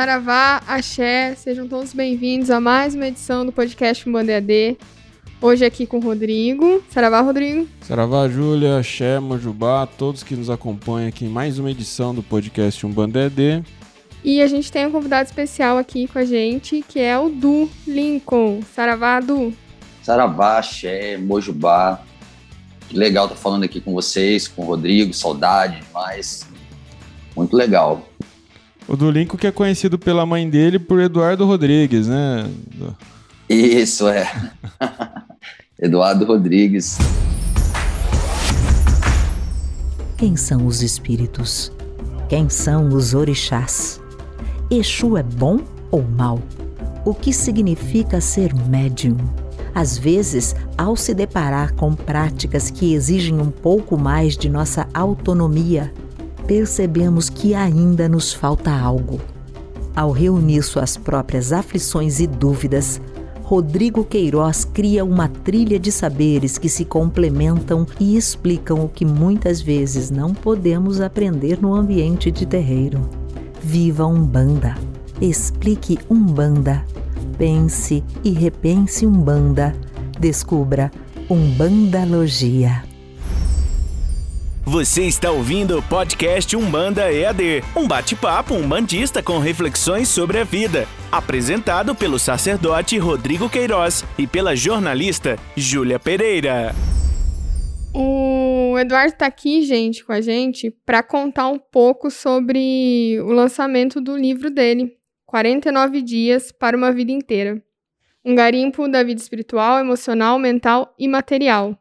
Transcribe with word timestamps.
Saravá, 0.00 0.62
Axé, 0.66 1.34
sejam 1.34 1.68
todos 1.68 1.92
bem-vindos 1.92 2.48
a 2.48 2.58
mais 2.58 2.94
uma 2.94 3.08
edição 3.08 3.44
do 3.44 3.52
podcast 3.52 4.08
Umbanda 4.08 4.32
EAD. 4.32 4.78
Hoje 5.42 5.62
aqui 5.62 5.86
com 5.86 5.98
o 5.98 6.00
Rodrigo. 6.00 6.82
Saravá, 6.88 7.20
Rodrigo. 7.20 7.68
Saravá, 7.82 8.26
Júlia, 8.26 8.78
Axé, 8.78 9.20
Mojubá, 9.20 9.86
todos 9.86 10.22
que 10.22 10.34
nos 10.34 10.48
acompanham 10.48 11.10
aqui 11.10 11.26
em 11.26 11.28
mais 11.28 11.58
uma 11.58 11.70
edição 11.70 12.14
do 12.14 12.22
podcast 12.22 12.86
Umbanda 12.86 13.24
EAD. 13.24 13.62
E 14.24 14.40
a 14.40 14.46
gente 14.46 14.72
tem 14.72 14.86
um 14.86 14.90
convidado 14.90 15.28
especial 15.28 15.76
aqui 15.76 16.08
com 16.08 16.18
a 16.18 16.24
gente, 16.24 16.82
que 16.88 16.98
é 16.98 17.18
o 17.18 17.28
Du 17.28 17.68
Lincoln. 17.86 18.62
Saravá, 18.74 19.20
Du. 19.20 19.52
Saravá, 20.02 20.60
Axé, 20.60 21.18
Mojubá. 21.18 22.00
Que 22.88 22.96
legal 22.96 23.26
estar 23.26 23.36
falando 23.36 23.64
aqui 23.64 23.82
com 23.82 23.92
vocês, 23.92 24.48
com 24.48 24.62
o 24.62 24.64
Rodrigo, 24.64 25.12
saudade 25.12 25.82
demais. 25.82 26.48
Muito 27.36 27.54
legal. 27.54 28.09
O 28.90 28.96
do 28.96 29.08
Lincoln 29.08 29.36
que 29.36 29.46
é 29.46 29.52
conhecido 29.52 29.96
pela 29.96 30.26
mãe 30.26 30.50
dele 30.50 30.76
por 30.76 30.98
Eduardo 30.98 31.46
Rodrigues, 31.46 32.08
né? 32.08 32.50
Isso, 33.48 34.08
é. 34.08 34.28
Eduardo 35.80 36.24
Rodrigues. 36.24 36.98
Quem 40.18 40.34
são 40.34 40.66
os 40.66 40.82
espíritos? 40.82 41.70
Quem 42.28 42.48
são 42.48 42.88
os 42.88 43.14
orixás? 43.14 44.00
Exu 44.68 45.16
é 45.16 45.22
bom 45.22 45.60
ou 45.92 46.02
mal? 46.02 46.40
O 47.04 47.14
que 47.14 47.32
significa 47.32 48.20
ser 48.20 48.52
médium? 48.52 49.16
Às 49.72 49.96
vezes, 49.96 50.56
ao 50.76 50.96
se 50.96 51.14
deparar 51.14 51.74
com 51.74 51.94
práticas 51.94 52.72
que 52.72 52.92
exigem 52.92 53.40
um 53.40 53.52
pouco 53.52 53.96
mais 53.96 54.36
de 54.36 54.48
nossa 54.50 54.88
autonomia, 54.92 55.92
percebemos 56.50 57.30
que 57.30 57.54
ainda 57.54 58.08
nos 58.08 58.32
falta 58.32 58.72
algo. 58.72 59.20
Ao 59.94 60.10
reunir 60.10 60.64
suas 60.64 60.96
próprias 60.96 61.52
aflições 61.52 62.18
e 62.18 62.26
dúvidas, 62.26 63.00
Rodrigo 63.44 64.04
Queiroz 64.04 64.64
cria 64.64 65.04
uma 65.04 65.28
trilha 65.28 65.78
de 65.78 65.92
saberes 65.92 66.58
que 66.58 66.68
se 66.68 66.84
complementam 66.84 67.86
e 68.00 68.16
explicam 68.16 68.84
o 68.84 68.88
que 68.88 69.04
muitas 69.04 69.60
vezes 69.60 70.10
não 70.10 70.34
podemos 70.34 71.00
aprender 71.00 71.62
no 71.62 71.72
ambiente 71.72 72.32
de 72.32 72.44
terreiro. 72.44 73.08
Viva 73.62 74.04
Umbanda! 74.04 74.74
Explique 75.20 76.00
Umbanda! 76.10 76.84
Pense 77.38 78.02
e 78.24 78.30
repense 78.32 79.06
Umbanda! 79.06 79.72
Descubra 80.18 80.90
Umbandalogia! 81.30 82.89
Você 84.70 85.02
está 85.02 85.32
ouvindo 85.32 85.76
o 85.76 85.82
podcast 85.82 86.56
Umbanda 86.56 87.12
EAD, 87.12 87.60
um 87.74 87.88
bate-papo 87.88 88.54
umbandista 88.54 89.20
com 89.20 89.40
reflexões 89.40 90.08
sobre 90.08 90.38
a 90.38 90.44
vida, 90.44 90.86
apresentado 91.10 91.92
pelo 91.92 92.20
sacerdote 92.20 92.96
Rodrigo 92.96 93.50
Queiroz 93.50 94.04
e 94.16 94.28
pela 94.28 94.54
jornalista 94.54 95.36
Júlia 95.56 95.98
Pereira. 95.98 96.72
O 97.92 98.78
Eduardo 98.78 99.12
está 99.12 99.26
aqui, 99.26 99.62
gente, 99.62 100.04
com 100.04 100.12
a 100.12 100.20
gente, 100.20 100.70
para 100.86 101.02
contar 101.02 101.48
um 101.48 101.58
pouco 101.58 102.08
sobre 102.08 103.18
o 103.22 103.32
lançamento 103.32 104.00
do 104.00 104.16
livro 104.16 104.52
dele, 104.52 104.96
49 105.26 106.00
Dias 106.00 106.52
para 106.52 106.76
uma 106.76 106.92
Vida 106.92 107.10
Inteira. 107.10 107.60
Um 108.24 108.36
garimpo 108.36 108.86
da 108.86 109.02
vida 109.02 109.20
espiritual, 109.20 109.80
emocional, 109.80 110.38
mental 110.38 110.94
e 110.96 111.08
material. 111.08 111.76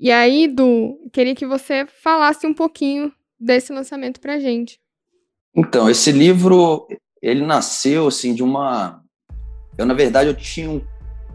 E 0.00 0.10
aí, 0.10 0.48
Du, 0.48 0.98
queria 1.12 1.34
que 1.34 1.46
você 1.46 1.86
falasse 2.02 2.46
um 2.46 2.54
pouquinho 2.54 3.12
desse 3.38 3.72
lançamento 3.72 4.18
pra 4.18 4.40
gente. 4.40 4.80
Então, 5.54 5.90
esse 5.90 6.10
livro, 6.10 6.88
ele 7.20 7.44
nasceu 7.44 8.08
assim 8.08 8.34
de 8.34 8.42
uma 8.42 9.04
eu 9.80 9.86
na 9.86 9.94
verdade 9.94 10.28
eu 10.28 10.34
tinha 10.34 10.70
um, 10.70 10.82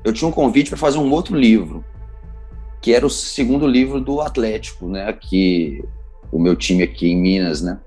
eu 0.03 0.13
tinha 0.13 0.27
um 0.27 0.31
convite 0.31 0.69
para 0.69 0.77
fazer 0.77 0.99
um 0.99 1.11
outro 1.11 1.35
livro, 1.35 1.83
que 2.79 2.93
era 2.93 3.03
o 3.03 3.09
segundo 3.09 3.67
livro 3.67 3.99
do 3.99 4.21
Atlético, 4.21 4.87
né, 4.87 5.11
que 5.13 5.83
o 6.31 6.37
meu 6.37 6.55
time 6.55 6.83
aqui 6.83 7.07
em 7.07 7.19
Minas, 7.19 7.63
né? 7.63 7.79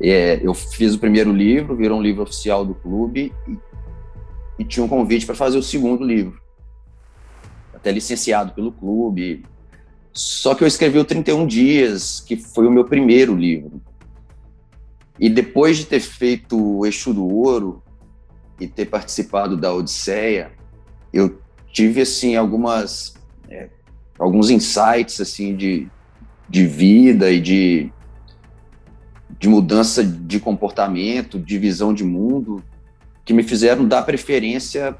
É, 0.00 0.38
eu 0.40 0.54
fiz 0.54 0.94
o 0.94 1.00
primeiro 1.00 1.32
livro, 1.32 1.74
virou 1.74 1.98
um 1.98 2.02
livro 2.02 2.22
oficial 2.22 2.64
do 2.64 2.74
clube 2.76 3.32
e, 3.48 3.58
e 4.60 4.64
tinha 4.64 4.84
um 4.84 4.88
convite 4.88 5.26
para 5.26 5.34
fazer 5.34 5.58
o 5.58 5.62
segundo 5.62 6.04
livro. 6.04 6.40
Até 7.74 7.90
licenciado 7.90 8.52
pelo 8.52 8.70
clube, 8.70 9.44
só 10.16 10.54
que 10.54 10.64
eu 10.64 10.66
escrevi 10.66 10.98
o 10.98 11.04
31 11.04 11.46
Dias, 11.46 12.20
que 12.20 12.38
foi 12.38 12.66
o 12.66 12.70
meu 12.70 12.86
primeiro 12.86 13.36
livro. 13.36 13.82
E 15.20 15.28
depois 15.28 15.76
de 15.76 15.84
ter 15.84 16.00
feito 16.00 16.58
o 16.58 16.86
Exu 16.86 17.12
do 17.12 17.26
Ouro 17.26 17.82
e 18.58 18.66
ter 18.66 18.86
participado 18.86 19.58
da 19.58 19.74
Odisseia, 19.74 20.52
eu 21.12 21.38
tive 21.70 22.00
assim 22.00 22.34
algumas 22.34 23.14
é, 23.50 23.68
alguns 24.18 24.48
insights 24.48 25.20
assim 25.20 25.54
de, 25.54 25.86
de 26.48 26.66
vida 26.66 27.30
e 27.30 27.38
de 27.38 27.92
de 29.38 29.50
mudança 29.50 30.02
de 30.02 30.40
comportamento, 30.40 31.38
de 31.38 31.58
visão 31.58 31.92
de 31.92 32.04
mundo, 32.04 32.64
que 33.22 33.34
me 33.34 33.42
fizeram 33.42 33.86
dar 33.86 34.00
preferência 34.02 34.96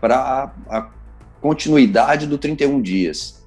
para 0.00 0.52
a 0.68 0.90
continuidade 1.40 2.26
do 2.26 2.36
31 2.36 2.82
dias 2.82 3.39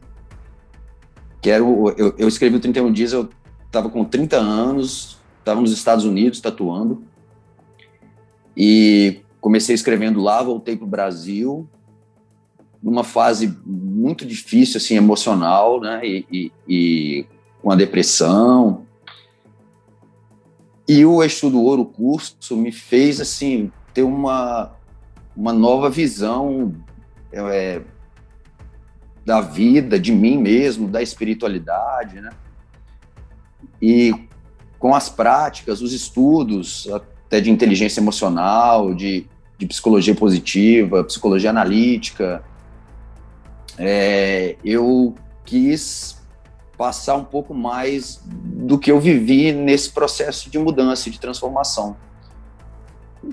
que 1.44 1.50
era 1.50 1.62
o, 1.62 1.90
eu, 1.98 2.16
eu 2.18 2.28
escrevi 2.30 2.56
o 2.56 2.60
31 2.60 2.90
dias, 2.90 3.12
eu 3.12 3.30
estava 3.66 3.90
com 3.90 4.06
30 4.06 4.38
anos, 4.38 5.18
estava 5.40 5.60
nos 5.60 5.74
Estados 5.74 6.06
Unidos 6.06 6.40
tatuando, 6.40 7.04
e 8.56 9.20
comecei 9.42 9.76
escrevendo 9.76 10.22
lá, 10.22 10.42
voltei 10.42 10.78
para 10.78 10.86
o 10.86 10.90
Brasil, 10.90 11.68
numa 12.82 13.04
fase 13.04 13.54
muito 13.66 14.26
difícil, 14.26 14.78
assim, 14.78 14.96
emocional, 14.96 15.82
né, 15.82 16.00
e, 16.02 16.26
e, 16.32 16.52
e 16.66 17.26
com 17.62 17.70
a 17.70 17.76
depressão, 17.76 18.86
e 20.88 21.06
o 21.06 21.22
Exu 21.22 21.50
do 21.50 21.62
Ouro 21.62 21.84
curso 21.84 22.56
me 22.56 22.72
fez, 22.72 23.20
assim, 23.20 23.70
ter 23.94 24.04
uma, 24.04 24.72
uma 25.36 25.52
nova 25.52 25.90
visão 25.90 26.74
é, 27.34 27.82
da 29.26 29.42
vida, 29.42 30.00
de 30.00 30.12
mim 30.12 30.38
mesmo, 30.38 30.88
da 30.88 31.02
espiritualidade, 31.02 32.20
né? 32.20 32.32
E 33.82 34.14
com 34.78 34.94
as 34.94 35.10
práticas, 35.10 35.82
os 35.82 35.94
estudos, 35.94 36.88
até 36.92 37.40
de 37.40 37.50
inteligência 37.50 38.02
emocional, 38.02 38.94
de, 38.94 39.26
de 39.58 39.66
psicologia 39.66 40.14
positiva, 40.14 41.04
psicologia 41.04 41.50
analítica, 41.50 42.44
é, 43.78 44.58
eu 44.64 45.16
quis 45.46 46.22
passar 46.78 47.16
um 47.16 47.24
pouco 47.24 47.54
mais 47.54 48.22
do 48.26 48.78
que 48.78 48.92
eu 48.92 49.00
vivi 49.00 49.52
nesse 49.52 49.90
processo 49.90 50.50
de 50.50 50.58
mudança, 50.60 51.10
de 51.10 51.20
transformação. 51.20 51.96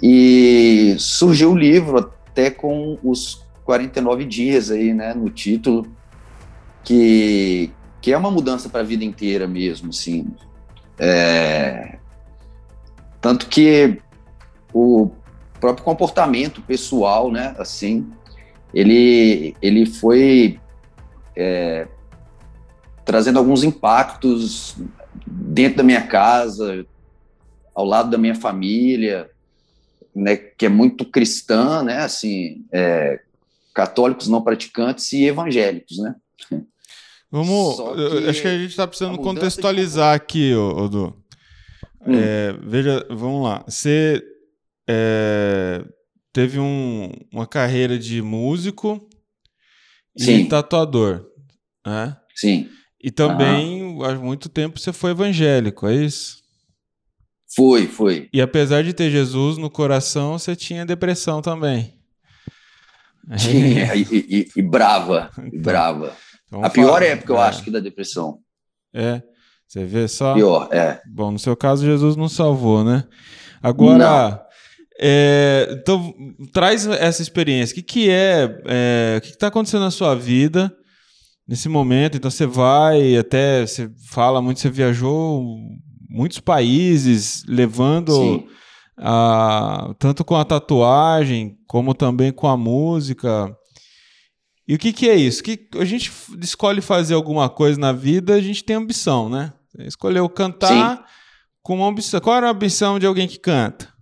E 0.03 0.95
surgiu 0.99 1.53
o 1.53 1.57
livro 1.57 1.99
até 1.99 2.49
com 2.49 2.97
os 3.03 3.45
49 3.71 4.25
dias 4.25 4.69
aí, 4.69 4.93
né, 4.93 5.15
no 5.15 5.31
título, 5.31 5.87
que, 6.83 7.71
que 8.01 8.13
é 8.13 8.17
uma 8.17 8.29
mudança 8.29 8.69
para 8.69 8.81
a 8.81 8.85
vida 8.85 9.05
inteira 9.05 9.47
mesmo, 9.47 9.91
assim. 9.91 10.27
É, 10.99 11.99
tanto 13.21 13.47
que 13.47 14.03
o 14.75 15.13
próprio 15.61 15.85
comportamento 15.85 16.61
pessoal, 16.63 17.31
né, 17.31 17.55
assim, 17.59 18.11
ele, 18.75 19.55
ele 19.63 19.87
foi 19.87 20.59
é, 21.37 21.87
trazendo 23.05 23.39
alguns 23.39 23.63
impactos 23.63 24.75
dentro 25.25 25.77
da 25.77 25.85
minha 25.85 26.03
casa, 26.09 26.85
ao 27.73 27.85
lado 27.85 28.11
da 28.11 28.19
minha 28.19 28.35
família, 28.35 29.31
né, 30.13 30.37
que 30.37 30.67
é 30.67 30.69
muito 30.69 31.05
cristã, 31.05 31.85
né, 31.85 31.99
assim, 31.99 32.65
é, 32.73 33.21
católicos 33.81 34.29
não 34.29 34.43
praticantes 34.43 35.11
e 35.15 35.25
evangélicos, 35.25 35.97
né? 35.97 36.15
Vamos, 37.31 37.77
que 37.77 38.29
acho 38.29 38.43
que 38.43 38.49
a 38.49 38.59
gente 38.59 38.71
está 38.71 38.87
precisando 38.87 39.17
contextualizar 39.17 40.15
aqui, 40.15 40.53
Odu. 40.55 41.17
Hum. 42.07 42.13
É, 42.13 42.53
veja, 42.63 43.07
vamos 43.09 43.43
lá. 43.43 43.65
Você 43.67 44.23
é, 44.87 45.83
teve 46.31 46.59
um, 46.59 47.11
uma 47.33 47.47
carreira 47.47 47.99
de 47.99 48.21
músico 48.21 49.01
Sim. 50.15 50.41
e 50.41 50.49
tatuador, 50.49 51.25
né? 51.87 52.19
Sim. 52.35 52.69
E 53.03 53.11
também, 53.11 53.99
há 54.05 54.15
muito 54.17 54.51
tempo, 54.51 54.79
você 54.79 54.93
foi 54.93 55.13
evangélico, 55.13 55.87
é 55.87 55.95
isso? 55.95 56.43
Foi, 57.57 57.87
foi. 57.87 58.29
E 58.31 58.43
apesar 58.43 58.83
de 58.83 58.93
ter 58.93 59.11
Jesus 59.11 59.57
no 59.57 59.71
coração, 59.71 60.39
você 60.39 60.55
tinha 60.55 60.85
depressão 60.85 61.41
também. 61.41 62.00
Tinha, 63.37 63.95
e, 63.97 64.07
e, 64.11 64.49
e, 64.57 64.63
brava, 64.63 65.31
então, 65.39 65.61
brava. 65.61 66.17
Então 66.47 66.65
a 66.65 66.71
pior 66.71 66.95
falar, 66.95 67.05
época, 67.05 67.33
é. 67.33 67.37
eu 67.37 67.41
acho, 67.41 67.63
que 67.63 67.71
da 67.71 67.81
depressão. 67.81 68.39
É, 68.93 69.23
você 69.67 69.85
vê 69.85 70.09
só? 70.09 70.35
Pior, 70.35 70.69
é. 70.73 71.01
Bom, 71.07 71.31
no 71.31 71.39
seu 71.39 71.57
caso, 71.57 71.85
Jesus 71.85 72.17
não 72.17 72.29
salvou, 72.29 72.83
né? 72.85 73.05
Agora, 73.63 74.47
É, 75.03 75.69
então, 75.81 76.13
traz 76.53 76.87
essa 76.87 77.23
experiência. 77.23 77.73
O 77.73 77.77
que, 77.77 77.83
que 77.83 78.11
é, 78.11 78.61
é 78.67 79.17
o 79.17 79.21
que 79.23 79.29
está 79.29 79.47
acontecendo 79.47 79.81
na 79.81 79.91
sua 79.91 80.15
vida 80.15 80.71
nesse 81.49 81.71
momento? 81.71 82.19
Então, 82.19 82.31
você 82.31 82.45
vai 82.45 83.17
até, 83.17 83.67
você 83.67 83.91
fala 84.09 84.43
muito, 84.43 84.61
você 84.61 84.69
viajou 84.69 85.43
muitos 86.07 86.41
países, 86.41 87.45
levando 87.47 88.45
tanto 89.99 90.25
com 90.25 90.37
a 90.37 90.45
tatuagem 90.45 91.59
como 91.67 91.95
também 91.95 92.33
com 92.33 92.47
a 92.47 92.57
música. 92.57 93.57
E 94.67 94.75
o 94.75 94.79
que, 94.79 94.93
que 94.93 95.09
é 95.09 95.17
isso? 95.17 95.43
Que 95.43 95.69
a 95.77 95.85
gente 95.85 96.13
escolhe 96.41 96.81
fazer 96.81 97.15
alguma 97.15 97.49
coisa 97.49 97.79
na 97.79 97.93
vida, 97.93 98.35
a 98.35 98.41
gente 98.41 98.63
tem 98.63 98.77
ambição, 98.77 99.29
né? 99.29 99.53
Escolheu 99.79 100.29
cantar 100.29 100.97
Sim. 100.97 101.03
com 101.63 101.77
uma 101.77 101.89
ambição. 101.89 102.21
Qual 102.21 102.37
era 102.37 102.49
a 102.49 102.53
ambição 102.53 102.99
de 102.99 103.07
alguém 103.07 103.27
que 103.27 103.39
canta? 103.39 103.93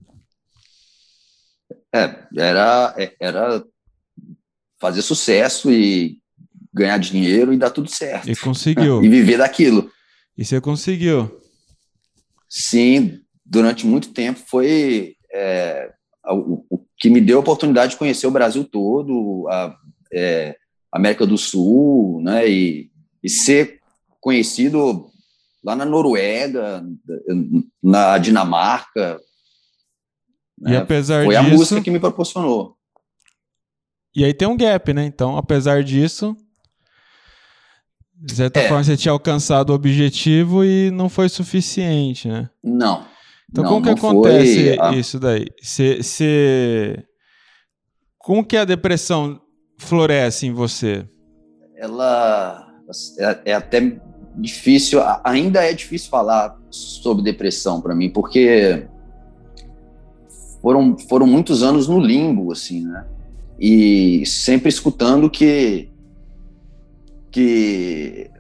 É, 1.95 2.27
era, 2.37 2.95
é, 2.99 3.15
era 3.19 3.65
fazer 4.79 5.03
sucesso 5.03 5.71
e 5.71 6.19
ganhar 6.73 6.99
dinheiro 6.99 7.53
e 7.53 7.57
dar 7.57 7.71
tudo 7.71 7.91
certo. 7.91 8.31
E 8.31 8.37
conseguiu. 8.37 9.03
e 9.05 9.09
viver 9.09 9.39
daquilo. 9.39 9.91
E 10.37 10.45
você 10.45 10.61
conseguiu. 10.61 11.41
Sim, 12.49 13.21
durante 13.49 13.87
muito 13.87 14.13
tempo 14.13 14.39
foi 14.47 15.17
é, 15.33 15.91
o, 16.27 16.65
o, 16.69 16.87
que 16.99 17.09
me 17.09 17.21
deu 17.21 17.39
a 17.39 17.41
oportunidade 17.41 17.93
de 17.93 17.99
conhecer 17.99 18.27
o 18.27 18.31
Brasil 18.31 18.65
todo, 18.65 19.47
a 19.49 19.75
é, 20.13 20.57
América 20.93 21.27
do 21.27 21.39
Sul, 21.39 22.21
né, 22.23 22.49
e, 22.49 22.91
e 23.23 23.31
ser 23.31 23.81
conhecido 24.21 25.11
lá 25.65 25.75
na 25.75 25.85
Noruega, 25.85 26.85
na 27.83 28.19
Dinamarca. 28.19 29.21
E 30.61 30.71
né? 30.71 30.77
apesar 30.77 31.25
foi 31.25 31.37
disso... 31.37 31.47
a 31.47 31.51
música 31.51 31.81
que 31.83 31.91
me 31.91 32.01
proporcionou. 32.01 32.77
E 34.15 34.25
aí 34.25 34.35
tem 34.35 34.49
um 34.49 34.57
gap, 34.57 34.93
né? 34.93 35.05
Então, 35.05 35.37
apesar 35.37 35.85
disso, 35.85 36.37
de 38.17 38.35
certa 38.35 38.61
é. 38.61 38.69
forma, 38.69 38.83
você 38.83 38.97
tinha 38.97 39.13
alcançado 39.13 39.71
o 39.71 39.75
objetivo 39.75 40.65
e 40.65 40.91
não 40.91 41.09
foi 41.09 41.29
suficiente, 41.29 42.27
né? 42.27 42.51
Não. 42.65 43.07
Então, 43.51 43.65
não, 43.65 43.71
como 43.71 43.83
que 43.85 43.91
acontece 43.91 44.77
isso 44.95 45.19
daí? 45.19 45.47
Você, 45.63 46.03
você... 46.03 47.05
Como 48.19 48.45
que 48.45 48.57
a 48.57 48.65
depressão 48.65 49.41
floresce 49.79 50.47
em 50.47 50.53
você? 50.53 51.09
Ela 51.77 52.69
é, 53.19 53.51
é 53.53 53.55
até 53.55 54.01
difícil, 54.37 55.01
ainda 55.25 55.65
é 55.65 55.73
difícil 55.73 56.11
falar 56.11 56.59
sobre 56.71 57.25
depressão 57.25 57.81
para 57.81 57.95
mim, 57.95 58.11
porque 58.11 58.87
foram, 60.61 60.97
foram 60.99 61.27
muitos 61.27 61.63
anos 61.63 61.89
no 61.89 61.99
limbo, 61.99 62.53
assim, 62.53 62.85
né? 62.85 63.07
E 63.59 64.25
sempre 64.27 64.69
escutando 64.69 65.29
que 65.31 65.91
que 67.31 68.31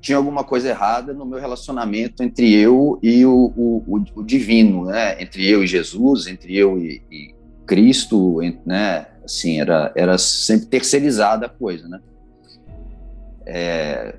tinha 0.00 0.16
alguma 0.16 0.44
coisa 0.44 0.68
errada 0.68 1.12
no 1.12 1.26
meu 1.26 1.38
relacionamento 1.38 2.22
entre 2.22 2.52
eu 2.54 2.98
e 3.02 3.24
o, 3.24 3.52
o, 3.56 4.04
o 4.14 4.22
divino, 4.22 4.84
né? 4.84 5.20
Entre 5.22 5.48
eu 5.48 5.64
e 5.64 5.66
Jesus, 5.66 6.26
entre 6.26 6.56
eu 6.56 6.78
e, 6.78 7.02
e 7.10 7.34
Cristo, 7.66 8.38
né? 8.64 9.06
Assim, 9.24 9.60
era, 9.60 9.92
era 9.96 10.16
sempre 10.18 10.66
terceirizada 10.66 11.46
a 11.46 11.48
coisa, 11.48 11.88
né? 11.88 12.00
É, 13.44 14.18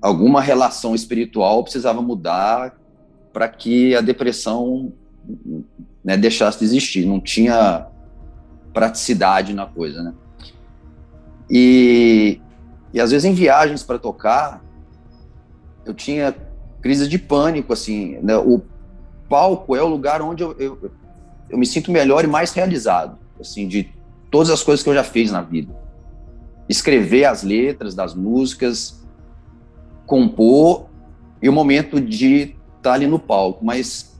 alguma 0.00 0.40
relação 0.40 0.94
espiritual 0.94 1.62
precisava 1.62 2.02
mudar 2.02 2.78
para 3.32 3.48
que 3.48 3.94
a 3.94 4.00
depressão 4.00 4.92
né, 6.04 6.16
deixasse 6.16 6.58
de 6.58 6.64
existir. 6.64 7.06
Não 7.06 7.20
tinha 7.20 7.86
praticidade 8.72 9.54
na 9.54 9.66
coisa, 9.66 10.02
né? 10.02 10.14
E, 11.50 12.40
e 12.92 13.00
às 13.00 13.10
vezes 13.10 13.24
em 13.24 13.34
viagens 13.34 13.82
para 13.82 13.98
tocar, 13.98 14.62
eu 15.84 15.94
tinha 15.94 16.34
crise 16.80 17.08
de 17.08 17.18
pânico, 17.18 17.72
assim, 17.72 18.18
né? 18.22 18.36
O 18.36 18.60
palco 19.28 19.74
é 19.76 19.82
o 19.82 19.88
lugar 19.88 20.20
onde 20.20 20.42
eu, 20.42 20.54
eu, 20.58 20.90
eu 21.48 21.58
me 21.58 21.64
sinto 21.64 21.90
melhor 21.90 22.24
e 22.24 22.26
mais 22.26 22.52
realizado, 22.52 23.18
assim, 23.40 23.66
de 23.66 23.90
todas 24.30 24.50
as 24.50 24.62
coisas 24.62 24.82
que 24.82 24.90
eu 24.90 24.94
já 24.94 25.04
fiz 25.04 25.30
na 25.30 25.42
vida. 25.42 25.74
Escrever 26.68 27.24
as 27.24 27.42
letras 27.42 27.94
das 27.94 28.14
músicas, 28.14 29.02
compor 30.06 30.86
e 31.40 31.48
o 31.48 31.52
momento 31.52 32.00
de 32.00 32.56
estar 32.76 32.94
ali 32.94 33.06
no 33.06 33.18
palco. 33.18 33.64
Mas 33.64 34.18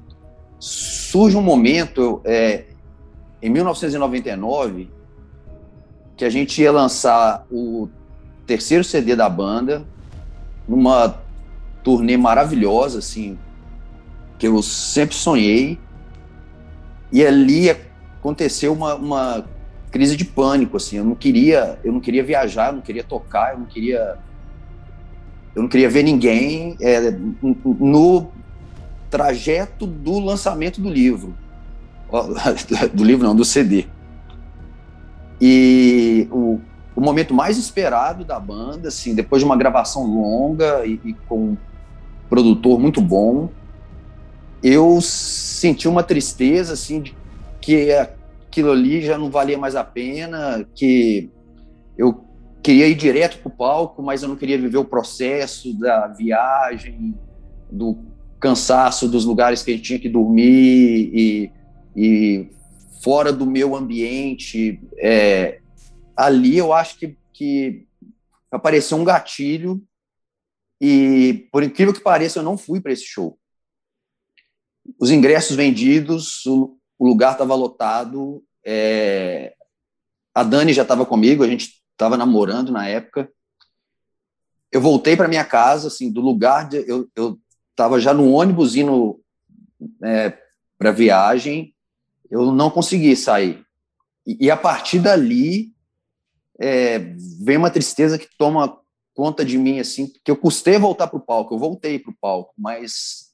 surge 0.58 1.36
um 1.36 1.42
momento, 1.42 2.20
é, 2.24 2.66
em 3.40 3.50
1999, 3.50 4.88
que 6.16 6.24
a 6.24 6.30
gente 6.30 6.62
ia 6.62 6.70
lançar 6.70 7.46
o 7.50 7.88
terceiro 8.46 8.84
CD 8.84 9.16
da 9.16 9.28
banda, 9.28 9.84
numa 10.68 11.20
turnê 11.82 12.16
maravilhosa, 12.16 12.98
assim, 12.98 13.38
que 14.38 14.46
eu 14.46 14.62
sempre 14.62 15.14
sonhei. 15.14 15.78
E 17.12 17.24
ali 17.24 17.70
aconteceu 17.70 18.72
uma, 18.72 18.94
uma 18.94 19.44
crise 19.90 20.16
de 20.16 20.24
pânico, 20.24 20.76
assim. 20.76 20.96
Eu 20.96 21.04
não 21.04 21.14
queria, 21.14 21.78
eu 21.84 21.92
não 21.92 22.00
queria 22.00 22.24
viajar, 22.24 22.68
eu 22.68 22.74
não 22.74 22.80
queria 22.80 23.04
tocar, 23.04 23.52
eu 23.52 23.60
não 23.60 23.66
queria, 23.66 24.18
eu 25.54 25.62
não 25.62 25.68
queria 25.68 25.90
ver 25.90 26.02
ninguém 26.02 26.76
é, 26.80 27.10
no 27.40 28.32
trajeto 29.10 29.86
do 29.86 30.18
lançamento 30.18 30.80
do 30.80 30.88
livro, 30.88 31.34
do 32.94 33.04
livro 33.04 33.26
não, 33.26 33.36
do 33.36 33.44
CD. 33.44 33.86
E 35.38 36.28
o, 36.30 36.60
o 36.94 37.00
momento 37.00 37.34
mais 37.34 37.58
esperado 37.58 38.24
da 38.24 38.38
banda, 38.40 38.88
assim, 38.88 39.14
depois 39.14 39.40
de 39.40 39.46
uma 39.46 39.56
gravação 39.56 40.06
longa 40.06 40.86
e, 40.86 41.00
e 41.04 41.12
com 41.28 41.56
produtor 42.32 42.80
muito 42.80 43.02
bom, 43.02 43.50
eu 44.62 45.02
senti 45.02 45.86
uma 45.86 46.02
tristeza, 46.02 46.72
assim, 46.72 47.02
de 47.02 47.14
que 47.60 47.92
aquilo 47.92 48.70
ali 48.70 49.02
já 49.02 49.18
não 49.18 49.30
valia 49.30 49.58
mais 49.58 49.76
a 49.76 49.84
pena, 49.84 50.66
que 50.74 51.28
eu 51.94 52.24
queria 52.62 52.88
ir 52.88 52.94
direto 52.94 53.36
para 53.36 53.48
o 53.48 53.54
palco, 53.54 54.02
mas 54.02 54.22
eu 54.22 54.30
não 54.30 54.36
queria 54.36 54.56
viver 54.56 54.78
o 54.78 54.84
processo 54.84 55.78
da 55.78 56.06
viagem, 56.06 57.14
do 57.70 57.98
cansaço 58.40 59.06
dos 59.06 59.26
lugares 59.26 59.62
que 59.62 59.70
a 59.70 59.74
gente 59.74 59.84
tinha 59.84 59.98
que 59.98 60.08
dormir 60.08 61.10
e, 61.12 61.50
e 61.94 62.50
fora 63.02 63.30
do 63.30 63.44
meu 63.44 63.76
ambiente. 63.76 64.80
É, 64.96 65.58
ali 66.16 66.56
eu 66.56 66.72
acho 66.72 66.98
que, 66.98 67.14
que 67.30 67.84
apareceu 68.50 68.96
um 68.96 69.04
gatilho 69.04 69.82
e, 70.84 71.48
por 71.52 71.62
incrível 71.62 71.94
que 71.94 72.00
pareça, 72.00 72.40
eu 72.40 72.42
não 72.42 72.58
fui 72.58 72.80
para 72.80 72.90
esse 72.90 73.04
show. 73.04 73.38
Os 74.98 75.12
ingressos 75.12 75.54
vendidos, 75.54 76.44
o, 76.44 76.76
o 76.98 77.06
lugar 77.06 77.32
estava 77.32 77.54
lotado. 77.54 78.42
É, 78.66 79.54
a 80.34 80.42
Dani 80.42 80.72
já 80.72 80.82
estava 80.82 81.06
comigo, 81.06 81.44
a 81.44 81.46
gente 81.46 81.80
estava 81.92 82.16
namorando 82.16 82.72
na 82.72 82.88
época. 82.88 83.30
Eu 84.72 84.80
voltei 84.80 85.16
para 85.16 85.28
minha 85.28 85.44
casa, 85.44 85.86
assim, 85.86 86.10
do 86.10 86.20
lugar 86.20 86.68
de, 86.68 86.84
eu 87.14 87.38
estava 87.70 88.00
já 88.00 88.12
no 88.12 88.32
ônibus 88.32 88.74
indo 88.74 89.22
é, 90.02 90.36
para 90.76 90.90
viagem, 90.90 91.72
eu 92.28 92.50
não 92.50 92.68
consegui 92.68 93.14
sair. 93.14 93.64
E, 94.26 94.46
e 94.46 94.50
a 94.50 94.56
partir 94.56 94.98
dali 94.98 95.72
é, 96.58 96.98
vem 97.40 97.56
uma 97.56 97.70
tristeza 97.70 98.18
que 98.18 98.26
toma 98.36 98.81
conta 99.14 99.44
de 99.44 99.58
mim, 99.58 99.78
assim, 99.78 100.12
que 100.24 100.30
eu 100.30 100.36
custei 100.36 100.78
voltar 100.78 101.06
para 101.06 101.18
o 101.18 101.24
palco, 101.24 101.54
eu 101.54 101.58
voltei 101.58 101.98
para 101.98 102.10
o 102.10 102.16
palco, 102.20 102.52
mas 102.56 103.32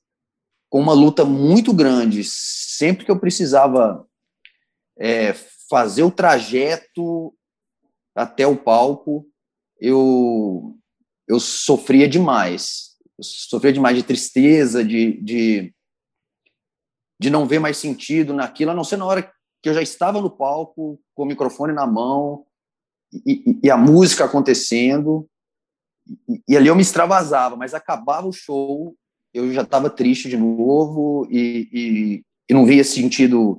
com 0.68 0.80
uma 0.80 0.92
luta 0.92 1.25
muito 1.25 1.73
grande. 1.73 2.23
Sempre 2.25 3.04
que 3.04 3.11
eu 3.11 3.18
precisava 3.18 4.06
é, 4.99 5.32
fazer 5.68 6.02
o 6.02 6.11
trajeto 6.11 7.35
até 8.14 8.47
o 8.47 8.56
palco, 8.56 9.26
eu, 9.80 10.76
eu 11.26 11.38
sofria 11.38 12.08
demais. 12.08 12.97
Eu 13.16 13.25
sofria 13.25 13.73
demais 13.73 13.97
de 13.97 14.02
tristeza, 14.02 14.85
de, 14.85 15.20
de, 15.23 15.75
de 17.20 17.30
não 17.30 17.47
ver 17.47 17.58
mais 17.58 17.76
sentido 17.76 18.35
naquilo, 18.35 18.73
a 18.73 18.75
não 18.75 18.85
ser 18.85 18.97
na 18.97 19.06
hora 19.06 19.23
que 19.62 19.68
eu 19.68 19.75
já 19.75 19.82
estava 19.82 20.20
no 20.20 20.30
palco, 20.30 21.00
com 21.14 21.23
o 21.23 21.26
microfone 21.26 21.73
na 21.73 21.87
mão, 21.87 22.44
e, 23.26 23.58
e, 23.62 23.70
a 23.70 23.76
música 23.76 24.25
acontecendo, 24.25 25.28
e, 26.28 26.42
e, 26.48 26.56
ali 26.56 26.68
eu 26.68 26.76
me 26.76 26.82
extravasava, 26.82 27.56
mas 27.56 27.74
acabava 27.74 28.26
o 28.26 28.32
show, 28.32 28.96
eu 29.32 29.52
já 29.52 29.62
estava 29.62 29.90
triste 29.90 30.28
de 30.28 30.36
novo 30.36 31.26
e, 31.30 32.24
e, 32.48 32.54
não 32.54 32.64
via 32.64 32.82
sentido. 32.82 33.58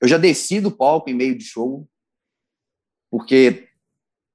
Eu 0.00 0.08
já 0.08 0.18
desci 0.18 0.60
do 0.60 0.70
palco 0.70 1.08
em 1.08 1.14
meio 1.14 1.36
de 1.36 1.44
show, 1.44 1.86
porque 3.10 3.68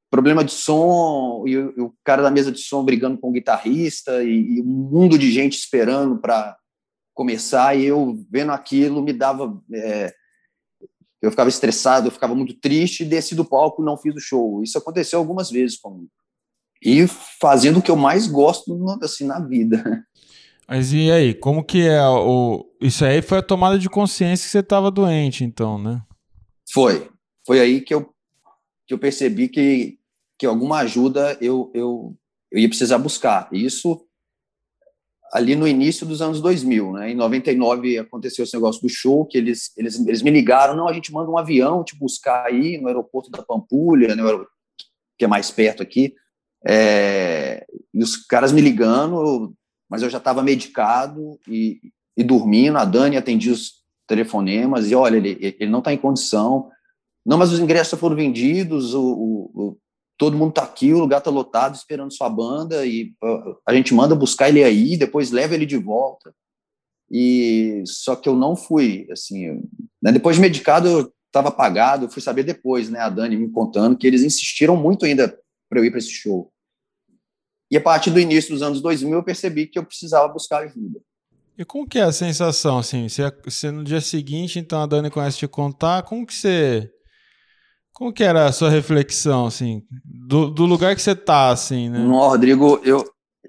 problema 0.10 0.46
de 0.46 0.52
som, 0.52 1.44
e 1.46 1.58
o, 1.58 1.88
o 1.88 1.94
cara 2.04 2.22
da 2.22 2.32
mesa 2.32 2.52
de 2.52 2.60
som 2.60 2.86
brigando 2.86 3.18
com 3.18 3.30
o 3.30 3.34
guitarrista, 3.34 4.24
e, 4.24 4.62
um 4.62 4.66
mundo 4.66 5.18
de 5.18 5.32
gente 5.32 5.58
esperando 5.58 6.18
para 6.18 6.58
começar, 7.14 7.76
e 7.76 7.86
eu 7.86 8.26
vendo 8.30 8.52
aquilo 8.52 9.02
me 9.02 9.14
dava. 9.14 9.62
É, 9.74 10.14
eu 11.22 11.32
ficava 11.32 11.50
estressado, 11.50 12.08
eu 12.08 12.12
ficava 12.12 12.36
muito 12.36 12.54
triste, 12.54 13.04
desci 13.04 13.34
do 13.34 13.44
palco 13.44 13.82
não 13.82 13.98
fiz 13.98 14.16
o 14.16 14.20
show. 14.20 14.62
Isso 14.62 14.78
aconteceu 14.78 15.18
algumas 15.18 15.50
vezes 15.50 15.76
comigo. 15.78 16.12
E 16.84 17.08
fazendo 17.40 17.80
o 17.80 17.82
que 17.82 17.92
eu 17.92 17.96
mais 17.96 18.28
gosto 18.28 18.76
assim, 19.02 19.26
na 19.26 19.40
vida. 19.40 20.06
Mas 20.68 20.94
e 20.94 21.12
aí, 21.12 21.34
como 21.34 21.64
que 21.64 21.88
é 21.88 22.08
o... 22.08 22.66
Isso 22.82 23.06
aí 23.06 23.22
foi 23.22 23.38
a 23.38 23.44
tomada 23.44 23.78
de 23.78 23.90
consciência 23.90 24.46
que 24.46 24.52
você 24.52 24.60
estava 24.60 24.90
doente, 24.90 25.44
então, 25.44 25.78
né? 25.78 26.02
Foi. 26.72 27.10
Foi 27.46 27.60
aí 27.60 27.82
que 27.82 27.94
eu, 27.94 28.10
que 28.88 28.94
eu 28.94 28.98
percebi 28.98 29.48
que, 29.48 30.00
que 30.38 30.46
alguma 30.46 30.80
ajuda 30.80 31.38
eu, 31.40 31.72
eu, 31.74 32.16
eu 32.52 32.60
ia 32.60 32.68
precisar 32.68 32.98
buscar. 32.98 33.48
Isso 33.52 34.06
ali 35.36 35.56
no 35.56 35.68
início 35.68 36.06
dos 36.06 36.22
anos 36.22 36.40
2000, 36.40 36.94
né? 36.94 37.12
Em 37.12 37.16
99 37.16 38.00
aconteceu 38.00 38.44
esse 38.44 38.54
negócio 38.54 38.82
do 38.82 38.90
show, 38.90 39.26
que 39.26 39.38
eles, 39.38 39.72
eles, 39.78 40.00
eles 40.08 40.22
me 40.22 40.32
ligaram, 40.32 40.76
não, 40.76 40.88
a 40.88 40.94
gente 40.94 41.12
manda 41.12 41.30
um 41.30 41.38
avião 41.38 41.84
te 41.84 41.94
buscar 41.98 42.46
aí 42.46 42.78
no 42.78 42.88
aeroporto 42.88 43.30
da 43.30 43.44
Pampulha, 43.44 44.16
né, 44.16 44.24
que 45.18 45.26
é 45.26 45.28
mais 45.28 45.52
perto 45.52 45.84
aqui, 45.84 46.14
é, 46.68 47.66
e 47.94 48.04
os 48.04 48.16
caras 48.16 48.52
me 48.52 48.62
ligando, 48.62 49.54
mas 49.90 50.02
eu 50.02 50.10
já 50.10 50.18
estava 50.18 50.42
medicado 50.42 51.40
e, 51.48 51.80
e 52.18 52.24
dormindo, 52.24 52.78
a 52.78 52.86
Dani 52.86 53.18
atendia 53.18 53.54
os 53.54 53.84
telefonemas, 54.08 54.90
e 54.90 54.96
olha, 54.96 55.18
ele, 55.18 55.38
ele 55.60 55.72
não 55.72 55.80
está 55.80 55.94
em 55.94 55.98
condição, 55.98 56.70
não, 57.26 57.38
mas 57.38 57.52
os 57.52 57.60
ingressos 57.60 58.00
foram 58.00 58.16
vendidos, 58.16 58.94
o, 58.94 59.02
o, 59.04 59.78
todo 60.18 60.38
mundo 60.38 60.54
tá 60.54 60.64
aqui, 60.64 60.94
o 60.94 61.00
lugar 61.00 61.22
tá 61.22 61.30
lotado, 61.30 61.76
esperando 61.76 62.14
sua 62.14 62.30
banda, 62.30 62.86
e 62.86 63.14
a 63.68 63.74
gente 63.74 63.94
manda 63.94 64.16
buscar 64.16 64.50
ele 64.50 64.64
aí, 64.64 64.96
depois 64.96 65.32
leva 65.32 65.56
ele 65.56 65.66
de 65.66 65.78
volta. 65.78 66.34
E 67.10 67.84
só 67.86 68.16
que 68.16 68.28
eu 68.28 68.36
não 68.36 68.56
fui, 68.56 69.08
assim, 69.12 69.62
né? 70.02 70.12
depois 70.12 70.36
de 70.36 70.42
medicado 70.42 70.88
eu 70.88 71.14
estava 71.28 71.50
apagado, 71.50 72.06
eu 72.06 72.10
fui 72.10 72.22
saber 72.22 72.44
depois, 72.44 72.90
né, 72.90 73.00
a 73.00 73.10
Dani 73.10 73.36
me 73.38 73.50
contando 73.50 73.98
que 73.98 74.08
eles 74.08 74.24
insistiram 74.24 74.76
muito 74.76 75.06
ainda 75.06 75.38
para 75.70 75.80
eu 75.80 75.86
ir 75.86 75.92
para 75.92 76.00
esse 76.00 76.10
show. 76.10 76.52
E 77.70 77.78
a 77.78 77.82
partir 77.82 78.12
do 78.12 78.20
início 78.20 78.54
dos 78.54 78.62
anos 78.62 78.82
2000 78.82 79.18
eu 79.18 79.24
percebi 79.24 79.68
que 79.68 79.80
eu 79.80 79.86
precisava 79.86 80.32
buscar 80.32 80.64
ajuda. 80.64 81.00
E 81.58 81.64
como 81.64 81.88
que 81.88 81.98
é 81.98 82.04
a 82.04 82.12
sensação, 82.12 82.78
assim, 82.78 83.08
você, 83.08 83.32
você 83.44 83.72
no 83.72 83.84
dia 83.84 84.02
seguinte, 84.02 84.60
então 84.60 84.82
a 84.82 84.86
Dani 84.86 85.10
começa 85.10 85.38
a 85.38 85.40
te 85.40 85.48
contar, 85.48 86.04
como 86.04 86.26
que 86.26 86.34
você 86.34 86.92
como 87.96 88.12
que 88.12 88.26
era 88.26 88.46
a 88.46 88.52
sua 88.52 88.70
reflexão, 88.70 89.46
assim, 89.46 89.82
do, 90.04 90.52
do 90.52 90.66
lugar 90.66 90.94
que 90.96 91.02
você 91.02 91.16
tá, 91.16 91.50
assim, 91.50 91.90
né? 91.90 91.98
No 91.98 92.20
Rodrigo, 92.20 92.82
eu, 92.84 93.06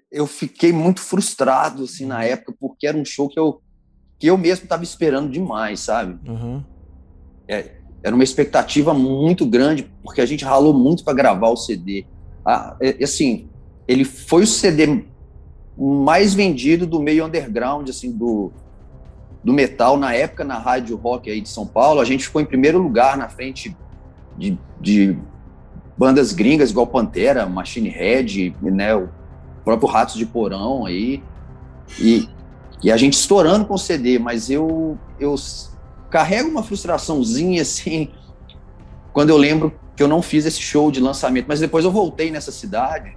eu 0.09 0.25
fiquei 0.25 0.73
muito 0.73 1.01
frustrado, 1.01 1.83
assim, 1.83 2.07
na 2.07 2.23
época, 2.23 2.55
porque 2.61 2.87
era 2.87 2.97
um 2.97 3.05
show 3.05 3.29
que 3.29 3.41
eu, 3.41 3.61
que 4.21 4.29
eu 4.29 4.39
mesmo 4.39 4.63
estava 4.63 4.85
esperando 4.85 5.33
demais, 5.33 5.81
sabe? 5.81 6.17
Uhum. 6.31 6.63
É, 7.49 7.73
era 8.05 8.15
uma 8.15 8.23
expectativa 8.23 8.95
muito 8.95 9.45
grande, 9.45 9.91
porque 10.01 10.21
a 10.21 10.27
gente 10.27 10.45
ralou 10.45 10.73
muito 10.73 11.03
para 11.03 11.13
gravar 11.13 11.49
o 11.49 11.57
CD. 11.57 12.07
Ah, 12.45 12.77
é, 12.81 13.03
assim, 13.03 13.51
ele 13.87 14.05
foi 14.05 14.43
o 14.43 14.47
CD 14.47 15.05
mais 15.79 16.35
vendido 16.35 16.87
do 16.87 17.01
meio 17.01 17.25
underground, 17.25 17.89
assim, 17.89 18.11
do, 18.11 18.51
do 19.45 19.53
metal, 19.53 19.97
na 19.97 20.15
época, 20.15 20.43
na 20.43 20.59
rádio 20.59 20.97
rock 20.97 21.31
aí 21.31 21.41
de 21.41 21.49
São 21.49 21.67
Paulo, 21.67 22.01
a 22.01 22.05
gente 22.05 22.25
ficou 22.25 22.41
em 22.41 22.47
primeiro 22.47 22.79
lugar 22.79 23.17
na 23.17 23.29
frente 23.29 23.77
de, 24.37 24.59
de 24.81 25.17
bandas 25.97 26.33
gringas 26.33 26.71
igual 26.71 26.87
Pantera, 26.87 27.47
Machine 27.47 27.89
Head, 27.89 28.57
né, 28.63 28.95
o 28.95 29.09
próprio 29.65 29.89
Ratos 29.89 30.17
de 30.17 30.27
Porão 30.27 30.87
aí, 30.87 31.23
e, 31.99 32.29
e 32.83 32.91
a 32.91 32.97
gente 32.97 33.15
estourando 33.15 33.67
com 33.67 33.75
o 33.75 33.79
CD, 33.79 34.19
mas 34.19 34.51
eu, 34.51 34.99
eu 35.21 35.35
carrego 36.11 36.49
uma 36.49 36.63
frustraçãozinha 36.63 37.63
assim, 37.63 38.09
quando 39.13 39.31
eu 39.31 39.37
lembro 39.37 39.73
que 39.95 40.03
eu 40.03 40.09
não 40.09 40.21
fiz 40.21 40.45
esse 40.47 40.61
show 40.61 40.91
de 40.91 41.01
lançamento, 41.01 41.47
mas 41.49 41.61
depois 41.61 41.85
eu 41.85 41.91
voltei 41.91 42.31
nessa 42.31 42.51
cidade 42.51 43.17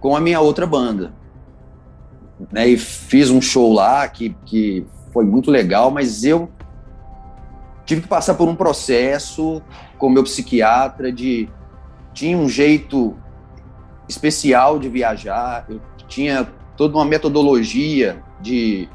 com 0.00 0.16
a 0.16 0.20
minha 0.20 0.40
outra 0.40 0.66
banda, 0.66 1.12
né, 2.52 2.68
e 2.68 2.76
fiz 2.76 3.30
um 3.30 3.40
show 3.40 3.72
lá 3.72 4.06
que, 4.08 4.36
que 4.44 4.86
foi 5.12 5.24
muito 5.24 5.50
legal, 5.50 5.90
mas 5.90 6.24
eu 6.24 6.50
tive 7.84 8.02
que 8.02 8.08
passar 8.08 8.34
por 8.34 8.48
um 8.48 8.54
processo 8.54 9.62
com 9.96 10.10
meu 10.10 10.24
psiquiatra 10.24 11.10
de 11.10 11.48
tinha 12.12 12.36
um 12.36 12.48
jeito 12.48 13.16
especial 14.08 14.78
de 14.78 14.88
viajar, 14.88 15.66
eu 15.68 15.80
tinha 16.08 16.48
toda 16.76 16.96
uma 16.96 17.04
metodologia 17.04 18.22
de, 18.40 18.88